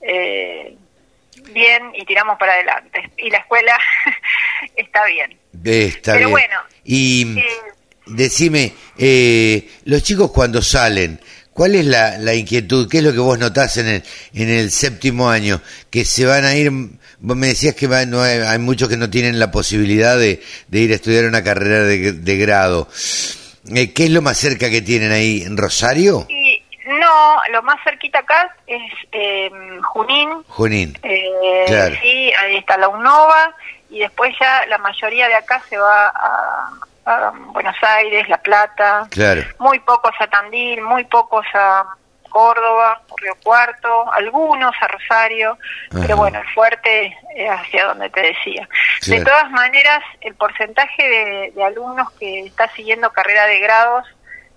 eh, 0.02 0.76
bien 1.52 1.92
y 1.94 2.04
tiramos 2.04 2.36
para 2.38 2.54
adelante. 2.54 3.10
Y 3.16 3.30
la 3.30 3.38
escuela 3.38 3.78
está 4.76 5.06
bien. 5.06 5.38
Está 5.64 6.14
Pero 6.14 6.30
bueno. 6.30 6.56
Y 6.84 7.38
eh, 7.38 7.44
decime, 8.06 8.74
eh, 8.98 9.70
los 9.84 10.02
chicos 10.02 10.32
cuando 10.32 10.60
salen, 10.60 11.20
¿cuál 11.52 11.76
es 11.76 11.86
la, 11.86 12.18
la, 12.18 12.34
inquietud? 12.34 12.88
¿Qué 12.90 12.98
es 12.98 13.04
lo 13.04 13.12
que 13.12 13.20
vos 13.20 13.38
notás 13.38 13.76
en 13.76 13.86
el, 13.86 14.02
en 14.34 14.50
el 14.50 14.70
séptimo 14.72 15.30
año? 15.30 15.62
Que 15.90 16.04
se 16.04 16.26
van 16.26 16.44
a 16.44 16.56
ir 16.56 16.72
Vos 17.24 17.36
me 17.36 17.46
decías 17.46 17.76
que 17.76 17.86
no 17.86 18.20
hay, 18.20 18.58
muchos 18.58 18.88
que 18.88 18.96
no 18.96 19.08
tienen 19.08 19.38
la 19.38 19.52
posibilidad 19.52 20.18
de, 20.18 20.42
ir 20.72 20.90
a 20.90 20.96
estudiar 20.96 21.24
una 21.26 21.44
carrera 21.44 21.84
de, 21.84 22.36
grado. 22.36 22.88
Eh, 23.70 23.92
¿Qué 23.92 24.04
es 24.04 24.10
lo 24.10 24.22
más 24.22 24.38
cerca 24.38 24.70
que 24.70 24.82
tienen 24.82 25.12
ahí? 25.12 25.42
¿En 25.42 25.56
Rosario? 25.56 26.26
no, 26.84 27.36
lo 27.52 27.62
más 27.62 27.76
cerquita 27.84 28.18
acá 28.20 28.54
es 28.66 28.92
eh, 29.12 29.50
Junín. 29.82 30.42
Junín. 30.48 30.98
Eh, 31.02 31.64
claro. 31.66 31.94
Sí, 32.02 32.32
ahí 32.32 32.56
está 32.56 32.76
la 32.76 32.88
UNOVA 32.88 33.54
y 33.90 34.00
después 34.00 34.34
ya 34.40 34.66
la 34.66 34.78
mayoría 34.78 35.28
de 35.28 35.34
acá 35.34 35.62
se 35.68 35.76
va 35.78 36.08
a, 36.08 36.70
Buenos 37.52 37.76
Aires, 37.82 38.28
La 38.28 38.38
Plata. 38.38 39.06
Claro. 39.10 39.42
Muy 39.58 39.80
pocos 39.80 40.12
a 40.20 40.26
Tandil, 40.28 40.82
muy 40.82 41.04
pocos 41.04 41.44
a 41.52 41.84
Córdoba, 42.32 43.02
Río 43.18 43.34
Cuarto, 43.42 44.10
algunos 44.12 44.74
a 44.80 44.88
Rosario, 44.88 45.58
pero 45.90 46.16
bueno, 46.16 46.40
el 46.40 46.48
fuerte 46.48 47.16
es 47.36 47.50
hacia 47.50 47.86
donde 47.86 48.08
te 48.10 48.20
decía. 48.20 48.68
De 49.06 49.22
todas 49.22 49.50
maneras, 49.50 50.02
el 50.22 50.34
porcentaje 50.34 51.52
de, 51.54 51.64
alumnos 51.64 52.10
que 52.12 52.46
está 52.46 52.68
siguiendo 52.70 53.12
carrera 53.12 53.46
de 53.46 53.60
grados 53.60 54.06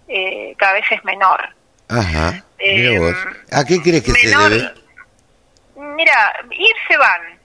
eh, 0.08 0.56
cada 0.58 0.74
vez 0.74 0.86
es 0.90 1.04
menor. 1.04 1.50
Ajá. 1.90 2.44
Eh, 2.58 3.14
¿A 3.52 3.66
qué 3.66 3.82
crees 3.82 4.04
que 4.04 4.12
se 4.14 4.38
debe? 4.38 4.72
Mira, 5.76 6.34
ir 6.52 6.76
se 6.88 6.98
van, 6.98 7.40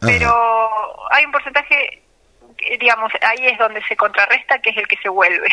pero 0.00 1.12
hay 1.12 1.24
un 1.24 1.32
porcentaje 1.32 1.99
digamos, 2.78 3.12
ahí 3.22 3.46
es 3.46 3.58
donde 3.58 3.82
se 3.84 3.96
contrarresta, 3.96 4.58
que 4.60 4.70
es 4.70 4.76
el 4.76 4.86
que 4.86 4.96
se 4.98 5.08
vuelve. 5.08 5.48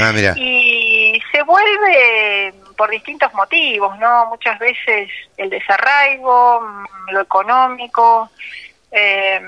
Ah, 0.00 0.12
mira. 0.14 0.34
y 0.36 1.20
se 1.32 1.42
vuelve 1.42 2.54
por 2.76 2.90
distintos 2.90 3.32
motivos, 3.34 3.98
¿no? 3.98 4.26
Muchas 4.26 4.58
veces 4.58 5.10
el 5.36 5.50
desarraigo, 5.50 6.60
mm, 6.60 7.10
lo 7.12 7.20
económico, 7.20 8.30
eh, 8.90 9.40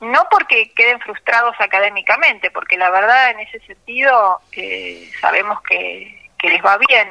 no 0.00 0.26
porque 0.30 0.72
queden 0.74 0.98
frustrados 1.00 1.54
académicamente, 1.60 2.50
porque 2.50 2.76
la 2.76 2.90
verdad 2.90 3.30
en 3.30 3.40
ese 3.40 3.60
sentido 3.60 4.40
eh, 4.52 5.10
sabemos 5.20 5.62
que, 5.62 6.30
que 6.38 6.48
les 6.50 6.64
va 6.64 6.76
bien, 6.78 7.08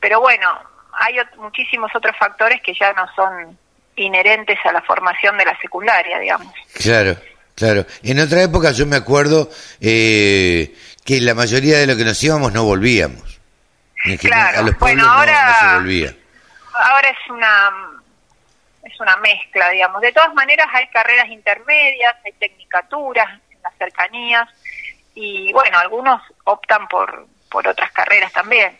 pero 0.00 0.20
bueno, 0.20 0.48
hay 0.92 1.16
muchísimos 1.36 1.90
otros 1.94 2.16
factores 2.18 2.60
que 2.62 2.74
ya 2.74 2.92
no 2.92 3.06
son 3.14 3.58
inherentes 3.96 4.58
a 4.64 4.72
la 4.72 4.82
formación 4.82 5.36
de 5.38 5.46
la 5.46 5.58
secundaria, 5.58 6.18
digamos. 6.18 6.52
Claro. 6.74 7.16
Claro, 7.56 7.86
en 8.02 8.20
otra 8.20 8.42
época 8.42 8.70
yo 8.72 8.84
me 8.84 8.96
acuerdo 8.96 9.50
eh, 9.80 10.76
que 11.02 11.22
la 11.22 11.34
mayoría 11.34 11.78
de 11.78 11.86
lo 11.86 11.96
que 11.96 12.04
nos 12.04 12.22
íbamos 12.22 12.52
no 12.52 12.64
volvíamos. 12.64 13.40
claro, 14.20 14.70
bueno, 14.78 15.10
ahora, 15.10 15.78
ahora 15.78 17.08
es 17.08 17.30
una 17.30 17.96
es 18.84 19.00
una 19.00 19.16
mezcla, 19.16 19.70
digamos. 19.70 20.02
De 20.02 20.12
todas 20.12 20.34
maneras 20.34 20.68
hay 20.70 20.86
carreras 20.88 21.28
intermedias, 21.28 22.14
hay 22.26 22.32
tecnicaturas 22.32 23.40
en 23.50 23.62
las 23.62 23.74
cercanías 23.78 24.48
y 25.14 25.50
bueno, 25.54 25.78
algunos 25.78 26.20
optan 26.44 26.86
por, 26.88 27.26
por 27.50 27.66
otras 27.66 27.90
carreras 27.92 28.32
también. 28.32 28.76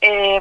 Eh, 0.00 0.40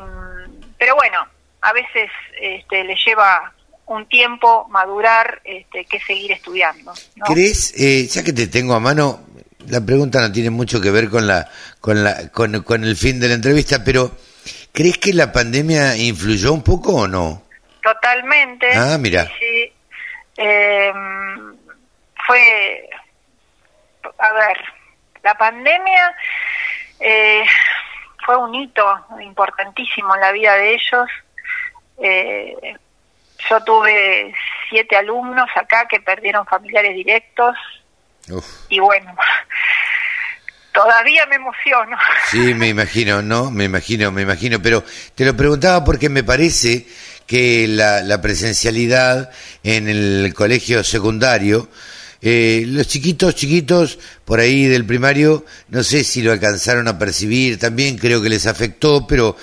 pero 0.79 0.95
bueno, 0.95 1.27
a 1.61 1.73
veces 1.73 2.09
este, 2.41 2.83
le 2.83 2.95
lleva 3.05 3.53
un 3.87 4.07
tiempo 4.07 4.67
madurar 4.69 5.41
este, 5.43 5.85
que 5.85 5.99
seguir 5.99 6.31
estudiando. 6.31 6.93
¿Crees, 7.25 7.73
eh, 7.77 8.07
ya 8.07 8.23
que 8.23 8.33
te 8.33 8.47
tengo 8.47 8.73
a 8.73 8.79
mano, 8.79 9.21
la 9.67 9.81
pregunta 9.81 10.21
no 10.21 10.31
tiene 10.31 10.49
mucho 10.49 10.81
que 10.81 10.91
ver 10.91 11.09
con, 11.09 11.25
la, 11.25 11.49
con, 11.79 12.03
la, 12.03 12.29
con, 12.29 12.83
el 12.83 12.95
fin 12.95 13.19
de 13.19 13.29
la 13.29 13.35
entrevista, 13.35 13.83
pero 13.83 14.11
¿crees 14.73 14.97
que 14.97 15.13
la 15.13 15.31
pandemia 15.31 15.95
influyó 15.95 16.53
un 16.53 16.63
poco 16.63 16.95
o 16.95 17.07
no? 17.07 17.43
Totalmente. 17.81 18.67
Ah, 18.73 18.97
mira. 18.99 19.25
Sí. 19.39 19.71
Em, 20.35 21.57
fue, 22.25 22.89
a 24.17 24.33
ver, 24.33 24.57
la 25.23 25.33
pandemia 25.35 26.15
eh, 26.99 27.43
fue 28.25 28.35
un 28.37 28.53
hito 28.53 28.85
importantísimo 29.21 30.13
en 30.15 30.21
la 30.21 30.31
vida 30.33 30.55
de 30.55 30.73
ellos. 30.73 31.09
Eh, 31.99 32.75
yo 33.49 33.63
tuve 33.63 34.33
siete 34.69 34.95
alumnos 34.95 35.49
acá 35.55 35.87
que 35.87 35.99
perdieron 35.99 36.45
familiares 36.45 36.95
directos 36.95 37.55
y 38.69 38.79
bueno, 38.79 39.15
todavía 40.73 41.25
me 41.27 41.35
emociono. 41.35 41.97
Sí, 42.29 42.53
me 42.53 42.67
imagino, 42.69 43.21
¿no? 43.21 43.51
Me 43.51 43.65
imagino, 43.65 44.11
me 44.11 44.23
imagino, 44.23 44.61
pero 44.61 44.83
te 45.15 45.25
lo 45.25 45.35
preguntaba 45.35 45.83
porque 45.83 46.09
me 46.09 46.23
parece 46.23 46.85
que 47.25 47.67
la, 47.67 48.01
la 48.01 48.21
presencialidad 48.21 49.31
en 49.63 49.87
el 49.87 50.33
colegio 50.35 50.83
secundario, 50.83 51.69
eh, 52.21 52.63
los 52.67 52.87
chiquitos, 52.87 53.35
chiquitos, 53.35 53.99
por 54.25 54.39
ahí 54.39 54.65
del 54.65 54.85
primario, 54.85 55.45
no 55.69 55.83
sé 55.83 56.03
si 56.03 56.21
lo 56.21 56.31
alcanzaron 56.31 56.87
a 56.87 56.97
percibir, 56.97 57.59
también 57.59 57.97
creo 57.97 58.21
que 58.21 58.29
les 58.29 58.47
afectó, 58.47 59.05
pero 59.05 59.37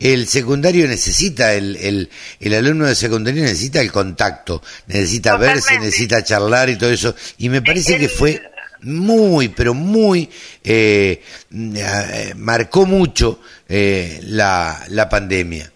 el 0.00 0.26
secundario 0.26 0.88
necesita, 0.88 1.52
el, 1.52 1.76
el, 1.76 2.10
el 2.40 2.54
alumno 2.54 2.86
de 2.86 2.94
secundario 2.94 3.42
necesita 3.42 3.80
el 3.80 3.92
contacto, 3.92 4.62
necesita 4.86 5.36
verse, 5.36 5.78
necesita 5.78 6.24
charlar 6.24 6.70
y 6.70 6.78
todo 6.78 6.90
eso. 6.90 7.14
Y 7.38 7.48
me 7.50 7.62
parece 7.62 7.98
que 7.98 8.08
fue 8.08 8.42
muy, 8.82 9.48
pero 9.50 9.74
muy, 9.74 10.30
eh, 10.64 11.22
eh, 11.52 12.32
marcó 12.36 12.86
mucho 12.86 13.42
eh, 13.68 14.20
la, 14.22 14.84
la 14.88 15.08
pandemia. 15.08 15.70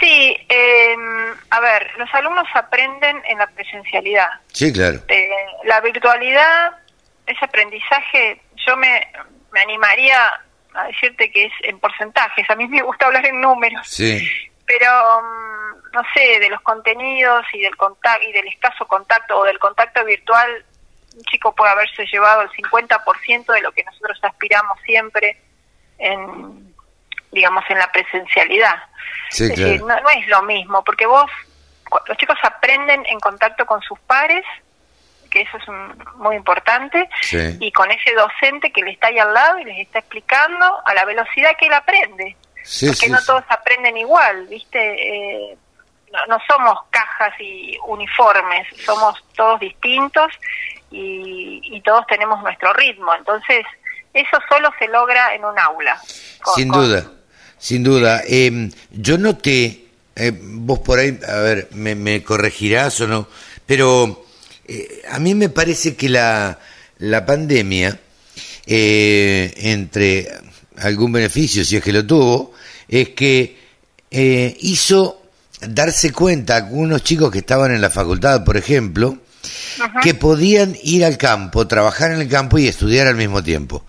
Sí, 0.00 0.36
eh, 0.48 0.96
a 1.50 1.60
ver, 1.60 1.86
los 1.96 2.12
alumnos 2.12 2.46
aprenden 2.54 3.16
en 3.28 3.38
la 3.38 3.46
presencialidad. 3.46 4.28
Sí, 4.52 4.72
claro. 4.72 5.00
Eh, 5.08 5.28
la 5.64 5.80
virtualidad, 5.80 6.72
ese 7.26 7.44
aprendizaje, 7.44 8.42
yo 8.66 8.76
me, 8.76 9.00
me 9.52 9.60
animaría 9.60 10.18
a 10.76 10.86
decirte 10.88 11.30
que 11.30 11.46
es 11.46 11.52
en 11.62 11.78
porcentajes. 11.78 12.48
A 12.50 12.54
mí 12.54 12.66
me 12.68 12.82
gusta 12.82 13.06
hablar 13.06 13.26
en 13.26 13.40
números. 13.40 13.86
Sí. 13.86 14.28
Pero 14.66 14.90
mm, 15.22 15.92
no 15.92 16.02
sé, 16.14 16.40
de 16.40 16.50
los 16.50 16.60
contenidos 16.62 17.44
y 17.52 17.62
del 17.62 17.76
contacto 17.76 18.26
y 18.26 18.32
del 18.32 18.48
escaso 18.48 18.86
contacto 18.86 19.38
o 19.38 19.44
del 19.44 19.58
contacto 19.58 20.04
virtual, 20.04 20.64
un 21.16 21.22
chico 21.24 21.54
puede 21.54 21.72
haberse 21.72 22.04
llevado 22.06 22.42
el 22.42 22.50
50% 22.50 23.52
de 23.52 23.60
lo 23.62 23.72
que 23.72 23.84
nosotros 23.84 24.18
aspiramos 24.22 24.78
siempre 24.84 25.40
en 25.98 26.74
digamos 27.32 27.64
en 27.68 27.78
la 27.78 27.90
presencialidad. 27.92 28.76
Sí, 29.30 29.52
no, 29.78 29.96
es 30.10 30.28
lo 30.28 30.42
mismo, 30.42 30.82
porque 30.84 31.06
vos 31.06 31.30
los 32.08 32.16
chicos 32.16 32.36
aprenden 32.42 33.04
en 33.06 33.20
contacto 33.20 33.66
con 33.66 33.80
sus 33.82 33.98
pares 34.00 34.44
que 35.26 35.42
eso 35.42 35.56
es 35.56 35.64
muy 36.16 36.36
importante, 36.36 37.08
y 37.60 37.72
con 37.72 37.90
ese 37.90 38.12
docente 38.14 38.70
que 38.72 38.82
le 38.82 38.92
está 38.92 39.08
ahí 39.08 39.18
al 39.18 39.32
lado 39.32 39.58
y 39.58 39.64
les 39.64 39.78
está 39.80 39.98
explicando 40.00 40.66
a 40.84 40.94
la 40.94 41.04
velocidad 41.04 41.56
que 41.58 41.66
él 41.66 41.74
aprende, 41.74 42.36
porque 42.86 43.08
no 43.08 43.22
todos 43.24 43.44
aprenden 43.48 43.96
igual, 43.96 44.46
¿viste? 44.46 44.78
Eh, 44.78 45.56
no, 46.28 46.38
somos 46.48 46.78
cajas 46.90 47.32
y 47.40 47.76
uniformes, 47.86 48.66
somos 48.84 49.22
todos 49.34 49.60
distintos 49.60 50.32
y, 50.90 51.60
y 51.62 51.80
todos 51.82 52.06
tenemos 52.06 52.42
nuestro 52.42 52.72
ritmo, 52.72 53.14
entonces 53.14 53.64
eso 54.16 54.38
solo 54.48 54.70
se 54.78 54.88
logra 54.88 55.34
en 55.34 55.44
un 55.44 55.58
aula. 55.58 56.00
sin 56.54 56.70
duda, 56.70 57.04
sin 57.58 57.84
duda. 57.84 58.22
Eh, 58.26 58.70
yo 58.90 59.18
noté, 59.18 59.84
eh, 60.14 60.32
vos 60.34 60.78
por 60.78 60.98
ahí, 60.98 61.18
a 61.28 61.36
ver, 61.36 61.68
me, 61.72 61.94
me 61.94 62.22
corregirás 62.22 62.98
o 63.02 63.06
no, 63.06 63.28
pero 63.66 64.25
eh, 64.68 65.02
a 65.10 65.18
mí 65.18 65.34
me 65.34 65.48
parece 65.48 65.94
que 65.94 66.08
la, 66.08 66.58
la 66.98 67.24
pandemia, 67.24 67.98
eh, 68.66 69.52
entre 69.56 70.28
algún 70.78 71.12
beneficio, 71.12 71.64
si 71.64 71.76
es 71.76 71.82
que 71.82 71.92
lo 71.92 72.04
tuvo, 72.06 72.52
es 72.88 73.10
que 73.10 73.56
eh, 74.10 74.56
hizo 74.60 75.22
darse 75.60 76.12
cuenta 76.12 76.54
a 76.54 76.58
algunos 76.58 77.02
chicos 77.02 77.30
que 77.30 77.38
estaban 77.38 77.72
en 77.72 77.80
la 77.80 77.90
facultad, 77.90 78.44
por 78.44 78.56
ejemplo, 78.56 79.18
que 80.02 80.14
podían 80.14 80.76
ir 80.82 81.04
al 81.04 81.18
campo, 81.18 81.66
trabajar 81.66 82.12
en 82.12 82.20
el 82.20 82.28
campo 82.28 82.58
y 82.58 82.66
estudiar 82.66 83.06
al 83.06 83.16
mismo 83.16 83.42
tiempo. 83.42 83.84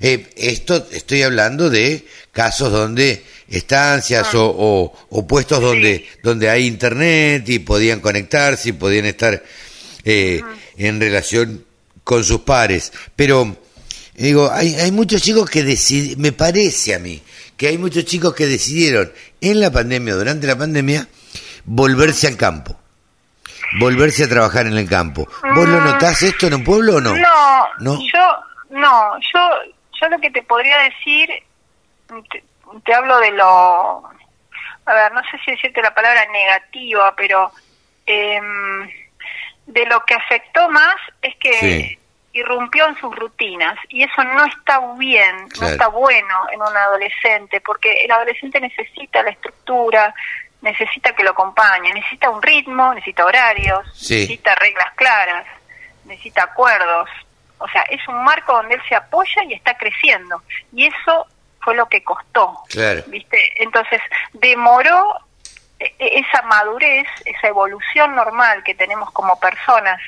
Eh, 0.00 0.30
esto 0.36 0.88
estoy 0.90 1.22
hablando 1.22 1.70
de 1.70 2.06
casos 2.32 2.72
donde 2.72 3.24
estancias 3.48 4.34
o, 4.34 4.92
o, 5.10 5.26
puestos 5.26 5.60
donde, 5.60 6.06
donde 6.22 6.48
hay 6.48 6.66
internet 6.66 7.48
y 7.48 7.58
podían 7.58 8.00
conectarse 8.00 8.70
y 8.70 8.72
podían 8.72 9.04
estar 9.04 9.42
eh, 10.04 10.42
en 10.76 11.00
relación 11.00 11.64
con 12.04 12.24
sus 12.24 12.40
pares. 12.42 12.92
Pero, 13.16 13.56
digo, 14.14 14.50
hay, 14.50 14.74
hay 14.74 14.92
muchos 14.92 15.22
chicos 15.22 15.48
que 15.48 15.62
deciden, 15.62 16.20
me 16.20 16.32
parece 16.32 16.94
a 16.94 16.98
mí, 16.98 17.22
que 17.56 17.68
hay 17.68 17.78
muchos 17.78 18.04
chicos 18.04 18.34
que 18.34 18.46
decidieron 18.46 19.12
en 19.40 19.60
la 19.60 19.70
pandemia, 19.70 20.14
durante 20.14 20.46
la 20.46 20.56
pandemia, 20.56 21.08
volverse 21.64 22.26
al 22.26 22.36
campo 22.36 22.78
volverse 23.78 24.24
a 24.24 24.28
trabajar 24.28 24.66
en 24.66 24.76
el 24.76 24.88
campo. 24.88 25.26
¿Vos 25.54 25.68
lo 25.68 25.80
mm. 25.80 25.84
notás 25.84 26.22
esto 26.22 26.46
en 26.46 26.54
un 26.54 26.64
pueblo 26.64 26.96
o 26.96 27.00
no? 27.00 27.16
No, 27.16 27.68
¿No? 27.78 27.98
yo 28.12 28.44
no, 28.70 29.18
yo 29.32 29.40
yo 30.00 30.08
lo 30.08 30.18
que 30.18 30.30
te 30.30 30.42
podría 30.42 30.78
decir 30.78 31.30
te, 32.84 32.94
hablo 32.94 33.18
de 33.20 33.30
lo 33.32 34.04
a 34.84 34.94
ver, 34.94 35.12
no 35.12 35.20
sé 35.30 35.38
si 35.44 35.52
decirte 35.52 35.80
la 35.80 35.94
palabra 35.94 36.26
negativa, 36.32 37.14
pero 37.16 37.52
em, 38.06 38.88
de 39.72 39.86
lo 39.86 40.04
que 40.04 40.14
afectó 40.14 40.68
más 40.68 40.96
es 41.22 41.34
que 41.36 41.98
irrumpió 42.34 42.88
en 42.88 42.96
sus 42.98 43.14
rutinas 43.14 43.78
y 43.88 44.02
eso 44.02 44.24
no 44.24 44.44
está 44.44 44.80
bien, 44.96 45.48
no 45.60 45.66
está 45.66 45.88
bueno 45.88 46.34
en 46.52 46.60
un 46.60 46.76
adolescente, 46.76 47.60
porque 47.60 48.04
el 48.04 48.10
adolescente 48.10 48.60
necesita 48.60 49.22
la 49.22 49.30
estructura, 49.30 50.14
necesita 50.60 51.14
que 51.14 51.24
lo 51.24 51.30
acompañe, 51.30 51.92
necesita 51.92 52.30
un 52.30 52.42
ritmo, 52.42 52.94
necesita 52.94 53.24
horarios, 53.26 53.86
necesita 53.86 54.54
reglas 54.54 54.92
claras, 54.94 55.46
necesita 56.04 56.44
acuerdos. 56.44 57.08
O 57.58 57.68
sea, 57.68 57.82
es 57.82 58.06
un 58.08 58.22
marco 58.24 58.54
donde 58.54 58.74
él 58.74 58.82
se 58.88 58.94
apoya 58.94 59.44
y 59.48 59.54
está 59.54 59.76
creciendo. 59.76 60.42
Y 60.72 60.86
eso 60.86 61.26
fue 61.60 61.74
lo 61.76 61.86
que 61.88 62.02
costó. 62.02 62.62
¿Viste? 63.06 63.62
Entonces, 63.62 64.00
demoró 64.32 65.16
esa 65.98 66.42
madurez, 66.42 67.06
esa 67.24 67.48
evolución 67.48 68.14
normal 68.14 68.62
que 68.64 68.74
tenemos 68.74 69.10
como 69.12 69.38
personas 69.40 70.00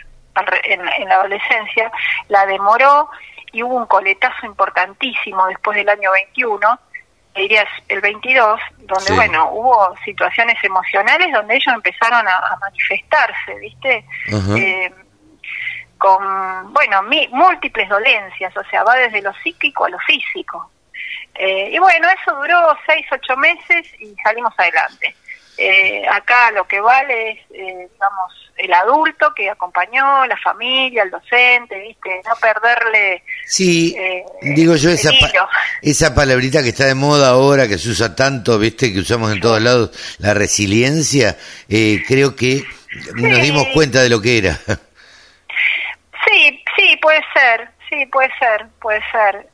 en, 0.64 0.80
en 0.80 1.08
la 1.08 1.14
adolescencia, 1.16 1.90
la 2.28 2.46
demoró 2.46 3.10
y 3.52 3.62
hubo 3.62 3.76
un 3.76 3.86
coletazo 3.86 4.46
importantísimo 4.46 5.46
después 5.46 5.76
del 5.76 5.88
año 5.88 6.10
21 6.12 6.78
dirías 7.34 7.68
el 7.88 8.00
22, 8.00 8.60
donde, 8.78 9.12
bueno, 9.12 9.50
hubo 9.50 9.94
situaciones 10.04 10.56
emocionales 10.62 11.32
donde 11.32 11.56
ellos 11.56 11.74
empezaron 11.74 12.26
a, 12.26 12.56
manifestarse, 12.60 13.54
¿viste? 13.60 14.04
Eh, 14.56 14.92
con, 15.98 16.72
bueno, 16.72 17.02
múltiples 17.30 17.88
dolencias, 17.88 18.56
o 18.56 18.64
sea, 18.64 18.84
va 18.84 18.94
desde 18.96 19.22
lo 19.22 19.32
psíquico 19.42 19.84
a 19.84 19.88
lo 19.88 19.98
físico. 20.00 20.70
Eh, 21.34 21.70
y 21.72 21.78
bueno, 21.78 22.08
eso 22.08 22.34
duró 22.36 22.76
seis, 22.86 23.04
ocho 23.10 23.36
meses 23.36 23.86
y 23.98 24.14
salimos 24.22 24.54
adelante. 24.56 25.16
Eh, 25.56 26.02
acá 26.10 26.50
lo 26.50 26.66
que 26.66 26.80
vale 26.80 27.30
es, 27.30 27.38
eh, 27.52 27.88
digamos, 27.92 28.52
el 28.56 28.72
adulto 28.72 29.32
que 29.34 29.48
acompañó, 29.48 30.26
la 30.26 30.36
familia, 30.38 31.04
el 31.04 31.10
docente, 31.10 31.78
¿viste? 31.78 32.20
No 32.26 32.34
perderle. 32.40 33.22
Sí, 33.46 33.94
eh, 33.96 34.24
digo 34.42 34.74
yo, 34.74 34.90
esa, 34.90 35.10
esa 35.80 36.14
palabrita 36.14 36.62
que 36.62 36.70
está 36.70 36.86
de 36.86 36.94
moda 36.94 37.30
ahora, 37.30 37.68
que 37.68 37.78
se 37.78 37.90
usa 37.90 38.16
tanto, 38.16 38.58
¿viste? 38.58 38.92
Que 38.92 39.00
usamos 39.00 39.32
en 39.32 39.40
todos 39.40 39.60
lados, 39.60 40.16
la 40.18 40.34
resiliencia, 40.34 41.36
creo 41.68 42.34
que 42.34 42.64
nos 43.14 43.40
dimos 43.40 43.68
cuenta 43.72 44.02
de 44.02 44.08
lo 44.08 44.20
que 44.20 44.38
era. 44.38 44.58
Sí, 46.26 46.64
sí, 46.74 46.96
puede 47.00 47.20
ser, 47.32 47.68
sí, 47.90 48.06
puede 48.06 48.30
ser, 48.38 48.66
puede 48.80 49.00
ser. 49.12 49.46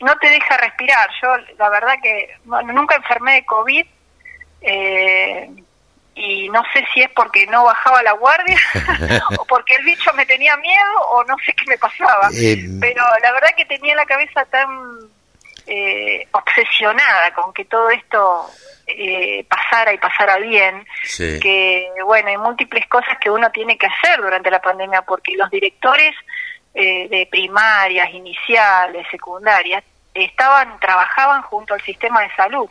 no 0.00 0.18
te 0.18 0.28
deja 0.28 0.56
respirar. 0.58 1.08
Yo, 1.22 1.28
la 1.58 1.70
verdad 1.70 1.94
que 2.02 2.36
nunca 2.44 2.96
enfermé 2.96 3.34
de 3.34 3.44
COVID 3.46 3.86
eh, 4.60 5.48
y 6.20 6.48
no 6.50 6.62
sé 6.72 6.84
si 6.92 7.00
es 7.00 7.10
porque 7.10 7.46
no 7.46 7.64
bajaba 7.64 8.02
la 8.02 8.12
guardia 8.12 8.58
o 9.38 9.44
porque 9.46 9.74
el 9.76 9.84
bicho 9.84 10.12
me 10.14 10.26
tenía 10.26 10.56
miedo 10.58 11.00
o 11.10 11.24
no 11.24 11.36
sé 11.44 11.52
qué 11.54 11.64
me 11.66 11.78
pasaba. 11.78 12.28
Eh, 12.34 12.68
Pero 12.80 13.02
la 13.22 13.32
verdad 13.32 13.48
que 13.56 13.64
tenía 13.64 13.94
la 13.94 14.04
cabeza 14.04 14.44
tan 14.46 14.68
eh, 15.66 16.26
obsesionada 16.32 17.32
con 17.32 17.52
que 17.54 17.64
todo 17.64 17.88
esto 17.90 18.50
eh, 18.86 19.44
pasara 19.48 19.94
y 19.94 19.98
pasara 19.98 20.36
bien, 20.38 20.84
que 21.16 21.88
bueno, 22.04 22.28
hay 22.28 22.36
múltiples 22.36 22.86
cosas 22.88 23.16
que 23.18 23.30
uno 23.30 23.50
tiene 23.50 23.78
que 23.78 23.86
hacer 23.86 24.20
durante 24.20 24.50
la 24.50 24.60
pandemia 24.60 25.02
porque 25.02 25.36
los 25.36 25.50
directores 25.50 26.14
de 26.72 27.28
primarias, 27.30 28.10
iniciales, 28.14 29.04
secundarias, 29.10 29.82
estaban, 30.14 30.78
trabajaban 30.80 31.42
junto 31.42 31.74
al 31.74 31.82
sistema 31.82 32.22
de 32.22 32.34
salud. 32.36 32.70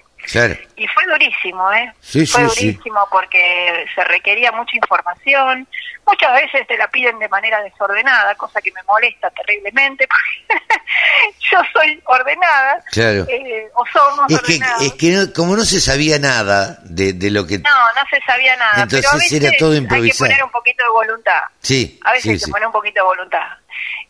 Y 0.76 0.88
fue 0.88 1.06
durísimo, 1.08 1.72
¿eh? 1.72 1.92
fue 2.02 2.44
durísimo 2.44 3.08
porque 3.10 3.86
se 3.96 4.04
requería 4.04 4.52
mucha 4.52 4.76
información. 4.76 5.68
Muchas 6.06 6.34
veces 6.34 6.68
te 6.68 6.78
la 6.78 6.88
piden 6.90 7.18
de 7.20 7.28
manera 7.30 7.62
desordenada, 7.64 8.36
cosa 8.36 8.62
que 8.62 8.72
me 8.72 8.84
molesta 8.84 9.30
terriblemente. 9.32 10.08
yo 11.52 11.58
soy 11.74 12.02
ordenada. 12.06 12.84
Claro. 12.92 13.26
Eh, 13.28 13.70
o 13.74 13.84
somos 13.88 14.32
es 14.32 14.42
Que, 14.42 14.86
es 14.86 14.94
que 14.94 15.34
como 15.34 15.56
no 15.56 15.64
se 15.64 15.80
sabía 15.80 16.20
nada 16.20 16.78
de, 16.84 17.14
de, 17.14 17.32
lo 17.32 17.48
que. 17.48 17.58
No, 17.58 17.70
no 17.70 18.02
se 18.10 18.20
sabía 18.26 18.56
nada. 18.58 18.84
Entonces 18.84 19.02
pero 19.02 19.12
a 19.12 19.16
veces 19.16 19.44
era 19.44 19.58
todo 19.58 19.76
improvisado. 19.76 20.26
Hay 20.26 20.30
que 20.30 20.36
poner 20.36 20.44
un 20.44 20.52
poquito 20.52 20.84
de 20.84 20.90
voluntad. 20.90 21.42
Sí. 21.62 22.00
A 22.04 22.12
veces 22.12 22.32
hay 22.32 22.40
que 22.40 22.52
poner 22.52 22.68
un 22.68 22.74
poquito 22.74 23.02
de 23.02 23.06
voluntad. 23.06 23.48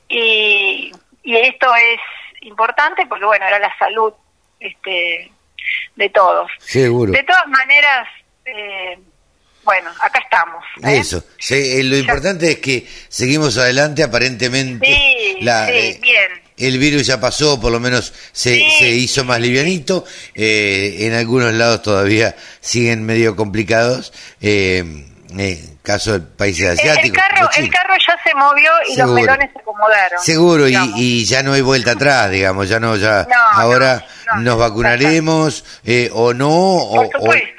Y, 0.10 0.92
y 1.24 1.38
esto 1.38 1.74
es 1.76 2.00
importante 2.42 3.06
porque, 3.08 3.26
bueno, 3.26 3.46
era 3.46 3.60
la 3.60 3.76
salud. 3.78 4.14
este 4.60 5.32
de 5.96 6.10
todos. 6.10 6.50
Seguro. 6.60 7.12
De 7.12 7.24
todas 7.24 7.48
maneras, 7.48 8.08
eh, 8.46 8.98
bueno, 9.64 9.90
acá 10.02 10.20
estamos. 10.20 10.64
¿eh? 10.84 10.98
Eso, 10.98 11.24
eh, 11.50 11.84
lo 11.84 11.98
importante 11.98 12.52
es 12.52 12.60
que 12.60 12.88
seguimos 13.10 13.58
adelante, 13.58 14.04
aparentemente. 14.04 14.86
Sí, 14.86 15.38
la, 15.42 15.68
bien. 15.68 16.50
El 16.58 16.78
virus 16.78 17.06
ya 17.08 17.22
pasó, 17.22 17.60
por 17.62 17.72
lo 17.72 17.80
menos 17.80 18.14
se, 18.34 18.70
se 18.80 18.90
hizo 18.90 19.24
más 19.24 19.40
livianito. 19.40 20.04
en 20.36 21.14
algunos 21.14 21.54
lados 21.54 21.82
todavía 21.82 22.36
siguen 22.60 23.06
medio 23.06 23.36
complicados. 23.38 24.12
Eh, 24.42 25.06
eh, 25.38 25.78
caso 25.84 26.14
de 26.14 26.20
países 26.20 26.80
asiáticos. 26.80 27.22
El, 27.24 27.30
carro, 27.36 27.50
el 27.58 27.70
carro 27.70 27.94
ya 28.08 28.18
se 28.24 28.34
movió 28.34 28.72
y 28.88 28.98
los 28.98 29.10
melones 29.12 29.52
se 29.52 29.60
acomodaron. 29.60 30.20
Seguro, 30.20 30.68
y, 30.68 30.76
y, 30.96 31.26
ya 31.26 31.44
no 31.44 31.54
hay 31.54 31.62
vuelta 31.62 31.92
atrás, 31.92 32.32
digamos, 32.32 32.68
ya 32.70 32.80
no, 32.80 32.96
ya 32.96 33.28
ahora 33.54 34.04
nos 34.38 34.58
vacunaremos 34.58 35.82
eh, 35.86 36.10
o 36.14 36.34
no, 36.34 36.50
o, 36.50 37.10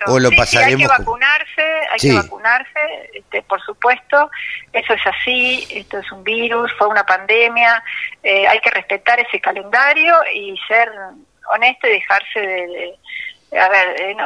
o, 0.07 0.19
lo 0.19 0.31
pasaremos. 0.31 0.91
hay 0.91 0.97
que 0.97 1.03
vacunarse, 1.03 1.63
hay 1.93 1.99
que 1.99 2.13
vacunarse, 2.15 3.11
este, 3.15 3.43
por 3.43 3.61
supuesto, 3.63 4.31
eso 4.73 4.95
es 4.95 5.03
así, 5.07 5.67
esto 5.71 5.99
es 5.99 6.11
un 6.13 6.25
virus, 6.25 6.73
fue 6.79 6.89
una 6.89 7.05
pandemia, 7.05 7.83
eh, 8.23 8.47
hay 8.49 8.61
que 8.61 8.71
respetar 8.71 9.21
ese 9.21 9.41
calendario 9.41 10.15
y 10.35 10.57
ser 10.67 10.91
honesto 11.53 11.87
y 11.87 11.93
dejarse 11.93 12.41
de 12.41 12.95
a 13.59 13.69
ver, 13.69 14.01
eh, 14.01 14.17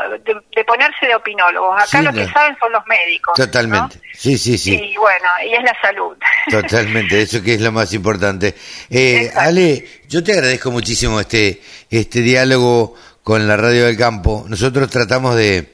de, 0.54 0.64
ponerse 0.64 1.06
de 1.06 1.14
opinólogos. 1.14 1.82
Acá 1.82 2.02
lo 2.02 2.12
que 2.12 2.26
saben 2.28 2.56
son 2.58 2.72
los 2.72 2.86
médicos. 2.86 3.34
Totalmente. 3.34 3.98
Sí, 4.12 4.36
sí, 4.36 4.58
sí. 4.58 4.74
Y 4.74 4.96
bueno, 4.96 5.26
y 5.46 5.54
es 5.54 5.62
la 5.62 5.74
salud. 5.80 6.16
Totalmente, 6.50 7.22
eso 7.22 7.42
que 7.42 7.54
es 7.54 7.60
lo 7.60 7.72
más 7.72 7.92
importante. 7.94 8.54
Eh, 8.90 9.30
Ale, 9.34 9.86
yo 10.08 10.22
te 10.22 10.32
agradezco 10.32 10.70
muchísimo 10.70 11.20
este, 11.20 11.62
este 11.90 12.20
diálogo 12.20 12.94
con 13.22 13.48
la 13.48 13.56
Radio 13.56 13.86
del 13.86 13.96
Campo. 13.96 14.44
Nosotros 14.48 14.90
tratamos 14.90 15.36
de, 15.36 15.72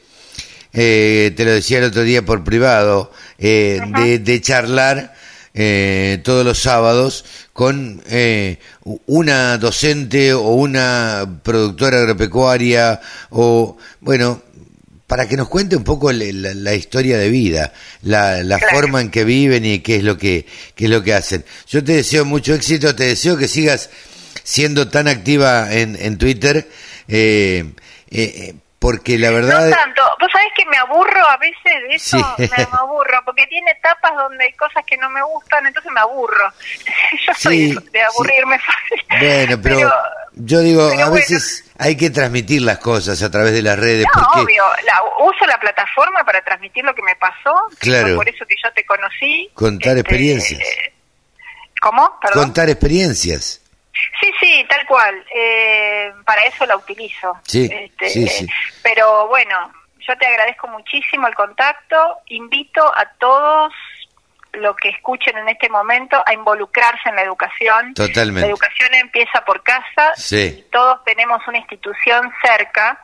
eh, 0.72 1.32
te 1.36 1.44
lo 1.44 1.50
decía 1.50 1.78
el 1.78 1.84
otro 1.84 2.02
día 2.02 2.24
por 2.24 2.44
privado, 2.44 3.12
eh, 3.38 3.80
de, 3.98 4.20
de 4.20 4.40
charlar 4.40 5.14
eh, 5.52 6.20
todos 6.22 6.44
los 6.44 6.60
sábados 6.60 7.24
con 7.60 8.02
eh, 8.08 8.56
una 9.04 9.58
docente 9.58 10.32
o 10.32 10.54
una 10.54 11.40
productora 11.42 11.98
agropecuaria 11.98 13.02
o, 13.28 13.76
bueno, 14.00 14.42
para 15.06 15.28
que 15.28 15.36
nos 15.36 15.50
cuente 15.50 15.76
un 15.76 15.84
poco 15.84 16.10
la, 16.10 16.74
historia 16.74 17.18
de 17.18 17.28
vida, 17.28 17.74
la, 18.00 18.58
forma 18.72 19.02
en 19.02 19.10
que 19.10 19.24
viven 19.24 19.66
y 19.66 19.80
qué 19.80 19.96
es 19.96 20.04
lo 20.04 20.16
que 20.16 20.46
qué 20.74 20.86
es 20.86 20.90
lo 20.90 21.02
que 21.02 21.12
hacen. 21.12 21.44
Yo 21.68 21.84
te 21.84 21.96
deseo 21.96 22.24
mucho 22.24 22.54
éxito, 22.54 22.94
te 22.94 23.04
deseo 23.04 23.36
que 23.36 23.46
sigas 23.46 23.90
siendo 24.42 24.88
tan 24.88 25.06
activa 25.06 25.70
en, 25.70 25.96
en 26.00 26.16
Twitter. 26.16 26.66
Eh, 27.08 27.72
eh, 28.10 28.54
porque 28.80 29.18
la 29.18 29.30
verdad... 29.30 29.68
No 29.68 29.76
tanto, 29.76 30.02
vos 30.18 30.28
sabés 30.32 30.48
que 30.56 30.64
me 30.64 30.78
aburro 30.78 31.24
a 31.28 31.36
veces 31.36 31.62
de 31.64 31.94
eso, 31.94 32.16
me, 32.38 32.66
aburro, 32.72 33.22
porque 33.26 33.46
tiene 33.46 33.70
etapas 33.72 34.10
donde 34.16 34.42
hay 34.42 34.52
cosas 34.54 34.82
que 34.86 34.96
no 34.96 35.10
me 35.10 35.22
gustan, 35.22 35.66
entonces 35.66 35.92
me 35.92 36.00
aburro. 36.00 36.50
yo 37.26 37.34
soy 37.34 37.78
de 37.92 38.02
aburrirme 38.02 38.58
fácil. 38.58 39.04
Bueno, 39.20 39.60
pero, 39.62 39.92
yo 40.32 40.60
digo, 40.60 40.82
a 40.82 41.10
veces 41.10 41.70
hay 41.78 41.94
que 41.94 42.08
transmitir 42.08 42.62
las 42.62 42.78
cosas 42.78 43.22
a 43.22 43.30
través 43.30 43.52
de 43.52 43.60
las 43.60 43.78
redes. 43.78 44.06
No, 44.16 44.42
obvio, 44.42 44.64
uso 45.20 45.44
la 45.46 45.60
plataforma 45.60 46.24
para 46.24 46.40
transmitir 46.40 46.82
lo 46.82 46.94
que 46.94 47.02
me 47.02 47.14
pasó, 47.16 47.54
claro. 47.78 48.16
por 48.16 48.28
eso 48.30 48.46
que 48.46 48.54
yo 48.64 48.72
te 48.72 48.86
conocí. 48.86 49.50
Contar 49.52 49.98
este, 49.98 50.00
experiencias. 50.00 50.66
¿Cómo? 51.82 52.18
Contar 52.32 52.70
experiencias. 52.70 53.59
Sí, 54.20 54.32
sí, 54.40 54.66
tal 54.68 54.86
cual. 54.86 55.24
Eh, 55.34 56.12
para 56.24 56.42
eso 56.42 56.66
la 56.66 56.76
utilizo. 56.76 57.38
Sí, 57.44 57.68
este, 57.72 58.08
sí, 58.08 58.26
sí. 58.28 58.46
Pero 58.82 59.28
bueno, 59.28 59.72
yo 60.00 60.16
te 60.16 60.26
agradezco 60.26 60.68
muchísimo 60.68 61.26
el 61.28 61.34
contacto. 61.34 62.18
Invito 62.26 62.84
a 62.96 63.06
todos 63.18 63.72
los 64.52 64.76
que 64.76 64.88
escuchen 64.88 65.36
en 65.38 65.48
este 65.48 65.68
momento 65.68 66.22
a 66.26 66.32
involucrarse 66.32 67.08
en 67.08 67.16
la 67.16 67.22
educación. 67.22 67.94
Totalmente. 67.94 68.42
La 68.42 68.48
educación 68.48 68.94
empieza 68.94 69.44
por 69.44 69.62
casa. 69.62 70.14
Sí. 70.16 70.66
todos 70.72 71.04
tenemos 71.04 71.46
una 71.46 71.58
institución 71.58 72.32
cerca 72.42 73.00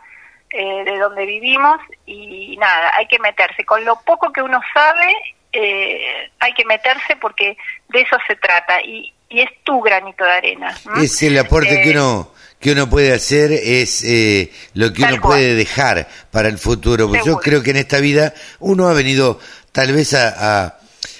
eh, 0.50 0.84
de 0.84 0.98
donde 0.98 1.26
vivimos 1.26 1.80
y 2.04 2.56
nada, 2.56 2.92
hay 2.96 3.06
que 3.06 3.18
meterse. 3.18 3.64
Con 3.64 3.84
lo 3.84 4.00
poco 4.00 4.32
que 4.32 4.42
uno 4.42 4.60
sabe, 4.72 5.14
eh, 5.52 6.30
hay 6.38 6.52
que 6.54 6.64
meterse 6.64 7.16
porque 7.16 7.56
de 7.88 8.00
eso 8.00 8.16
se 8.26 8.36
trata. 8.36 8.80
Y, 8.82 9.12
y 9.28 9.40
es 9.40 9.48
tu 9.64 9.80
granito 9.80 10.24
de 10.24 10.30
arena. 10.30 10.76
Es 11.02 11.22
el 11.22 11.38
aporte 11.38 11.82
que 11.82 11.90
eh, 11.90 11.92
uno 11.92 12.32
que 12.60 12.72
uno 12.72 12.88
puede 12.88 13.12
hacer 13.12 13.52
es 13.52 14.02
eh, 14.04 14.50
lo 14.74 14.92
que 14.92 15.02
uno 15.02 15.20
puede 15.20 15.54
dejar 15.54 16.08
para 16.30 16.48
el 16.48 16.58
futuro. 16.58 17.12
yo 17.24 17.38
creo 17.38 17.62
que 17.62 17.70
en 17.70 17.76
esta 17.76 17.98
vida 17.98 18.32
uno 18.60 18.88
ha 18.88 18.94
venido 18.94 19.38
tal 19.72 19.92
vez 19.92 20.14
a, 20.14 20.64
a 20.64 20.78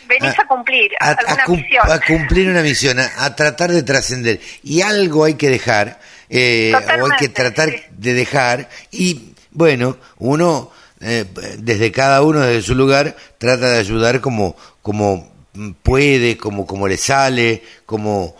Venís 0.09 0.39
a, 0.39 0.47
cumplir 0.47 0.93
a, 1.01 1.17
misión. 1.49 1.91
a, 1.91 2.01
cumplir 2.01 2.49
una 2.49 2.63
misión, 2.63 2.99
a, 2.99 3.35
tratar 3.35 3.73
de 3.73 3.83
trascender. 3.83 4.41
Y 4.63 4.81
algo 4.83 5.25
hay 5.25 5.35
que 5.35 5.51
dejar, 5.51 5.99
eh, 6.29 6.73
o 6.75 7.07
hay 7.07 7.19
que 7.19 7.29
tratar 7.29 7.71
de 7.91 8.15
dejar. 8.15 8.69
Y 8.93 9.35
bueno, 9.51 9.99
uno, 10.19 10.71
eh, 11.01 11.25
desde 11.59 11.91
cada 11.91 12.23
uno, 12.23 12.41
desde 12.41 12.63
su 12.63 12.75
lugar, 12.77 13.17
trata 13.39 13.71
de 13.71 13.79
ayudar 13.79 14.21
como, 14.21 14.57
como 14.81 15.36
puede, 15.83 16.37
como, 16.37 16.67
como 16.67 16.89
le 16.89 16.97
sale, 16.97 17.63
como, 17.85 18.37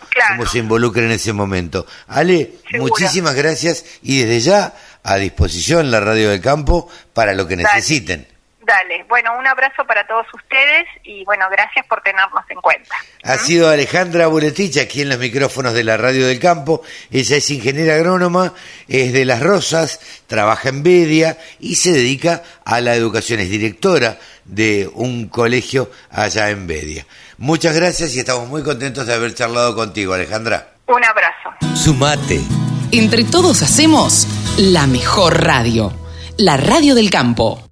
se 0.51 0.59
involucra 0.59 1.05
en 1.05 1.13
ese 1.13 1.33
momento. 1.33 1.87
Ale, 2.09 2.53
muchísimas 2.79 3.35
gracias 3.35 3.85
y 4.03 4.23
desde 4.23 4.41
ya 4.41 4.75
a 5.03 5.17
disposición 5.17 5.91
la 5.91 6.01
Radio 6.01 6.31
del 6.31 6.41
Campo 6.41 6.89
para 7.13 7.33
lo 7.33 7.47
que 7.47 7.57
necesiten. 7.57 8.27
Dale, 8.67 9.05
bueno, 9.09 9.39
un 9.39 9.47
abrazo 9.47 9.87
para 9.87 10.05
todos 10.09 10.27
ustedes 10.35 10.87
y 11.05 11.25
bueno, 11.25 11.47
gracias 11.49 11.87
por 11.87 12.01
tenernos 12.03 12.43
en 12.49 12.61
cuenta. 12.61 12.97
Ha 13.23 13.39
sido 13.39 13.71
Alejandra 13.71 14.27
Buletich 14.27 14.79
aquí 14.79 15.03
en 15.03 15.09
los 15.09 15.19
micrófonos 15.19 15.73
de 15.73 15.85
la 15.85 15.97
Radio 15.97 16.27
del 16.27 16.41
Campo. 16.41 16.83
Ella 17.13 17.37
es 17.37 17.49
ingeniera 17.51 17.95
agrónoma, 17.95 18.55
es 18.89 19.13
de 19.13 19.25
Las 19.25 19.41
Rosas, 19.41 20.01
trabaja 20.27 20.71
en 20.71 20.83
Bedia 20.83 21.39
y 21.61 21.77
se 21.77 21.93
dedica 21.93 22.43
a 22.65 22.81
la 22.81 22.97
educación, 22.97 23.39
es 23.39 23.51
directora 23.51 24.19
de 24.49 24.91
un 24.95 25.29
colegio 25.29 25.91
allá 26.11 26.51
en 26.51 26.67
Bedia. 26.67 27.07
Muchas 27.39 27.75
gracias 27.75 28.15
y 28.15 28.21
estamos 28.21 28.49
muy 28.49 28.63
contentos 28.63 29.07
de 29.07 29.15
haber 29.15 29.35
charlado 29.35 29.75
contigo, 29.75 30.15
Alejandra. 30.15 30.75
Un 30.89 31.05
abrazo. 31.05 31.77
Sumate. 31.77 32.41
Entre 32.93 33.25
todos 33.25 33.63
hacemos 33.63 34.27
la 34.57 34.87
mejor 34.87 35.43
radio, 35.43 35.93
la 36.39 36.57
Radio 36.57 36.95
del 36.95 37.11
Campo. 37.11 37.66